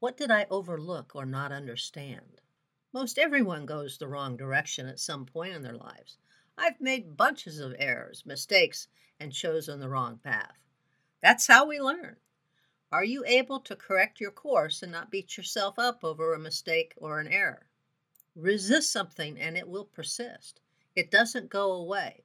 What 0.00 0.18
did 0.18 0.30
I 0.30 0.46
overlook 0.50 1.16
or 1.16 1.24
not 1.24 1.50
understand? 1.50 2.42
Most 2.92 3.16
everyone 3.18 3.64
goes 3.64 3.96
the 3.96 4.06
wrong 4.06 4.36
direction 4.36 4.86
at 4.86 5.00
some 5.00 5.24
point 5.24 5.54
in 5.54 5.62
their 5.62 5.78
lives. 5.78 6.18
I've 6.58 6.78
made 6.78 7.16
bunches 7.16 7.58
of 7.58 7.74
errors, 7.78 8.26
mistakes, 8.26 8.86
and 9.18 9.32
chosen 9.32 9.80
the 9.80 9.88
wrong 9.88 10.18
path. 10.18 10.58
That's 11.22 11.46
how 11.46 11.64
we 11.64 11.80
learn. 11.80 12.16
Are 12.92 13.04
you 13.04 13.24
able 13.26 13.60
to 13.60 13.74
correct 13.74 14.20
your 14.20 14.30
course 14.30 14.82
and 14.82 14.92
not 14.92 15.10
beat 15.10 15.38
yourself 15.38 15.78
up 15.78 16.04
over 16.04 16.34
a 16.34 16.38
mistake 16.38 16.92
or 16.98 17.18
an 17.18 17.28
error? 17.28 17.64
Resist 18.36 18.92
something 18.92 19.40
and 19.40 19.56
it 19.56 19.70
will 19.70 19.86
persist. 19.86 20.60
It 20.96 21.10
doesn't 21.10 21.48
go 21.48 21.72
away. 21.72 22.24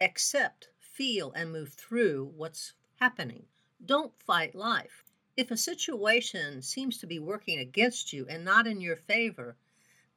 Accept, 0.00 0.68
feel, 0.80 1.30
and 1.32 1.52
move 1.52 1.74
through 1.74 2.32
what's 2.36 2.74
happening. 2.96 3.46
Don't 3.84 4.18
fight 4.18 4.54
life. 4.54 5.04
If 5.36 5.52
a 5.52 5.56
situation 5.56 6.62
seems 6.62 6.98
to 6.98 7.06
be 7.06 7.20
working 7.20 7.60
against 7.60 8.12
you 8.12 8.26
and 8.28 8.44
not 8.44 8.66
in 8.66 8.80
your 8.80 8.96
favor, 8.96 9.56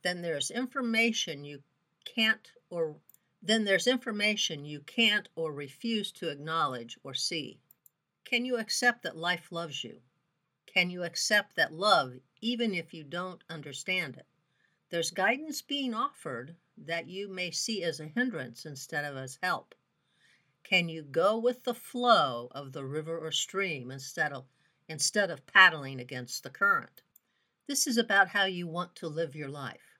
then 0.01 0.23
there's 0.23 0.49
information 0.49 1.45
you 1.45 1.61
can't 2.03 2.51
or 2.71 2.95
then 3.43 3.65
there's 3.65 3.85
information 3.85 4.65
you 4.65 4.79
can't 4.81 5.29
or 5.35 5.51
refuse 5.51 6.11
to 6.11 6.29
acknowledge 6.29 6.97
or 7.03 7.13
see. 7.13 7.59
Can 8.23 8.45
you 8.45 8.57
accept 8.57 9.03
that 9.03 9.17
life 9.17 9.51
loves 9.51 9.83
you? 9.83 10.01
Can 10.65 10.89
you 10.89 11.03
accept 11.03 11.55
that 11.55 11.73
love 11.73 12.15
even 12.39 12.73
if 12.73 12.93
you 12.93 13.03
don't 13.03 13.43
understand 13.49 14.17
it? 14.17 14.25
There's 14.91 15.12
guidance 15.12 15.62
being 15.62 15.93
offered 15.93 16.58
that 16.77 17.08
you 17.08 17.30
may 17.30 17.49
see 17.49 17.82
as 17.82 18.01
a 18.01 18.08
hindrance 18.08 18.65
instead 18.65 19.06
of 19.06 19.15
as 19.15 19.39
help. 19.41 19.73
Can 20.63 20.89
you 20.89 21.01
go 21.01 21.38
with 21.38 21.63
the 21.63 21.73
flow 21.73 22.49
of 22.51 22.73
the 22.73 22.84
river 22.84 23.17
or 23.17 23.32
stream 23.32 23.89
instead 23.89 24.34
of 24.34 24.47
instead 24.89 25.32
of 25.32 25.47
paddling 25.47 26.01
against 26.01 26.43
the 26.43 26.49
current? 26.49 27.04
This 27.67 27.88
is 27.88 27.97
about 27.97 28.27
how 28.27 28.43
you 28.43 28.67
want 28.67 28.93
to 28.97 29.08
live 29.08 29.34
your 29.34 29.47
life. 29.47 29.97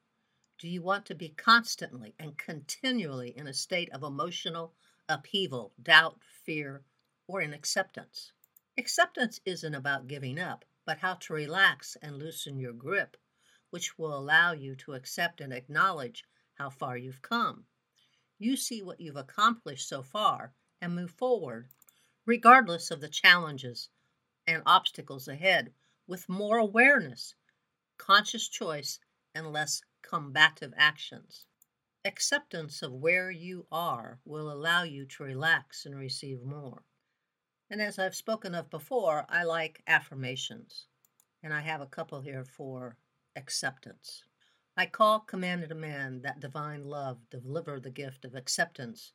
Do 0.58 0.67
you 0.67 0.82
want 0.82 1.06
to 1.06 1.15
be 1.15 1.30
constantly 1.30 2.13
and 2.19 2.38
continually 2.38 3.30
in 3.30 3.47
a 3.47 3.54
state 3.54 3.89
of 3.93 4.04
emotional 4.04 4.73
upheaval, 5.08 5.71
doubt, 5.82 6.19
fear, 6.21 6.84
or 7.27 7.39
in 7.39 7.54
acceptance? 7.54 8.34
Acceptance 8.77 9.39
isn't 9.45 9.73
about 9.73 10.08
giving 10.08 10.38
up, 10.38 10.65
but 10.86 10.97
how 10.97 11.13
to 11.13 11.34
relax 11.34 11.95
and 12.01 12.19
loosen 12.19 12.60
your 12.60 12.73
grip, 12.73 13.15
which 13.71 13.97
will 13.97 14.15
allow 14.15 14.51
you 14.51 14.75
to 14.75 14.93
accept 14.93 15.41
and 15.41 15.51
acknowledge 15.51 16.23
how 16.53 16.69
far 16.69 16.95
you've 16.95 17.21
come. 17.21 17.65
You 18.38 18.55
see 18.55 18.81
what 18.81 19.01
you've 19.01 19.15
accomplished 19.15 19.88
so 19.88 20.03
far 20.03 20.53
and 20.81 20.95
move 20.95 21.12
forward, 21.12 21.69
regardless 22.25 22.91
of 22.91 23.01
the 23.01 23.10
challenges 23.10 23.89
and 24.45 24.62
obstacles 24.65 25.27
ahead, 25.27 25.73
with 26.07 26.29
more 26.29 26.57
awareness, 26.57 27.36
conscious 27.97 28.47
choice, 28.47 28.99
and 29.34 29.51
less 29.51 29.81
combative 30.01 30.73
actions. 30.75 31.45
Acceptance 32.03 32.81
of 32.81 32.91
where 32.91 33.31
you 33.31 33.67
are 33.71 34.19
will 34.25 34.51
allow 34.51 34.84
you 34.84 35.05
to 35.05 35.23
relax 35.23 35.86
and 35.86 35.95
receive 35.95 36.41
more. 36.43 36.84
And 37.69 37.81
as 37.81 37.99
I've 37.99 38.15
spoken 38.15 38.53
of 38.55 38.69
before, 38.69 39.25
I 39.29 39.43
like 39.43 39.84
affirmations, 39.88 40.88
and 41.41 41.53
I 41.53 41.62
have 41.62 41.79
a 41.79 41.86
couple 41.86 42.21
here 42.21 42.43
for 42.43 42.97
acceptance. 43.41 44.23
I 44.77 44.86
call, 44.86 45.21
commanded 45.21 45.71
a 45.71 45.75
man 45.75 46.21
that 46.21 46.39
divine 46.39 46.86
love 46.86 47.17
deliver 47.32 47.80
the 47.80 47.89
gift 47.89 48.23
of 48.23 48.36
acceptance 48.36 49.13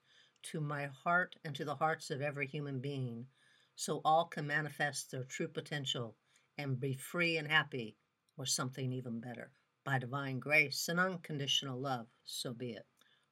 to 0.50 0.60
my 0.60 0.86
heart 0.86 1.36
and 1.44 1.54
to 1.54 1.64
the 1.64 1.76
hearts 1.76 2.10
of 2.10 2.20
every 2.20 2.48
human 2.48 2.80
being, 2.80 3.28
so 3.76 4.00
all 4.04 4.24
can 4.24 4.48
manifest 4.48 5.12
their 5.12 5.22
true 5.22 5.46
potential 5.46 6.16
and 6.58 6.80
be 6.80 6.94
free 6.94 7.36
and 7.36 7.46
happy, 7.46 7.96
or 8.36 8.44
something 8.44 8.92
even 8.92 9.20
better 9.20 9.52
by 9.84 10.00
divine 10.00 10.40
grace 10.40 10.88
and 10.88 10.98
unconditional 10.98 11.80
love, 11.80 12.08
so 12.24 12.52
be 12.52 12.72
it. 12.72 12.86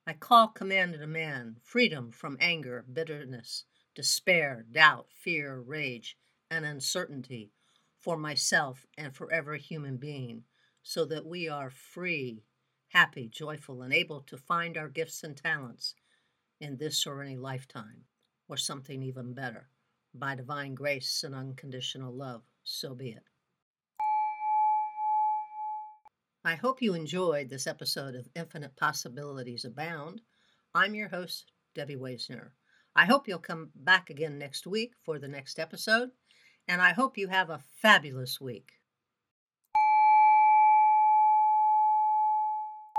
I 0.06 0.12
call, 0.12 0.48
commanded 0.48 1.02
a 1.02 1.08
man 1.08 1.56
freedom 1.60 2.12
from 2.12 2.36
anger, 2.40 2.84
bitterness, 2.92 3.64
despair, 3.96 4.64
doubt, 4.70 5.08
fear, 5.10 5.58
rage, 5.60 6.16
and 6.50 6.64
uncertainty 6.64 7.50
for 7.98 8.16
myself 8.16 8.86
and 8.96 9.16
for 9.16 9.32
every 9.32 9.58
human 9.58 9.96
being, 9.96 10.44
so 10.86 11.06
that 11.06 11.24
we 11.26 11.48
are 11.48 11.70
free, 11.70 12.44
happy, 12.88 13.26
joyful, 13.26 13.80
and 13.80 13.92
able 13.92 14.20
to 14.20 14.36
find 14.36 14.76
our 14.76 14.88
gifts 14.88 15.24
and 15.24 15.34
talents 15.34 15.94
in 16.60 16.76
this 16.76 17.06
or 17.06 17.22
any 17.22 17.36
lifetime, 17.36 18.04
or 18.48 18.56
something 18.58 19.02
even 19.02 19.32
better. 19.32 19.70
By 20.14 20.36
divine 20.36 20.74
grace 20.74 21.24
and 21.24 21.34
unconditional 21.34 22.12
love, 22.12 22.42
so 22.62 22.94
be 22.94 23.08
it. 23.08 23.24
I 26.44 26.54
hope 26.56 26.82
you 26.82 26.92
enjoyed 26.92 27.48
this 27.48 27.66
episode 27.66 28.14
of 28.14 28.28
Infinite 28.36 28.76
Possibilities 28.76 29.64
Abound. 29.64 30.20
I'm 30.74 30.94
your 30.94 31.08
host, 31.08 31.50
Debbie 31.74 31.96
Weisner. 31.96 32.50
I 32.94 33.06
hope 33.06 33.26
you'll 33.26 33.38
come 33.38 33.70
back 33.74 34.10
again 34.10 34.38
next 34.38 34.66
week 34.66 34.92
for 35.02 35.18
the 35.18 35.28
next 35.28 35.58
episode, 35.58 36.10
and 36.68 36.82
I 36.82 36.92
hope 36.92 37.16
you 37.16 37.28
have 37.28 37.48
a 37.48 37.62
fabulous 37.80 38.38
week. 38.38 38.72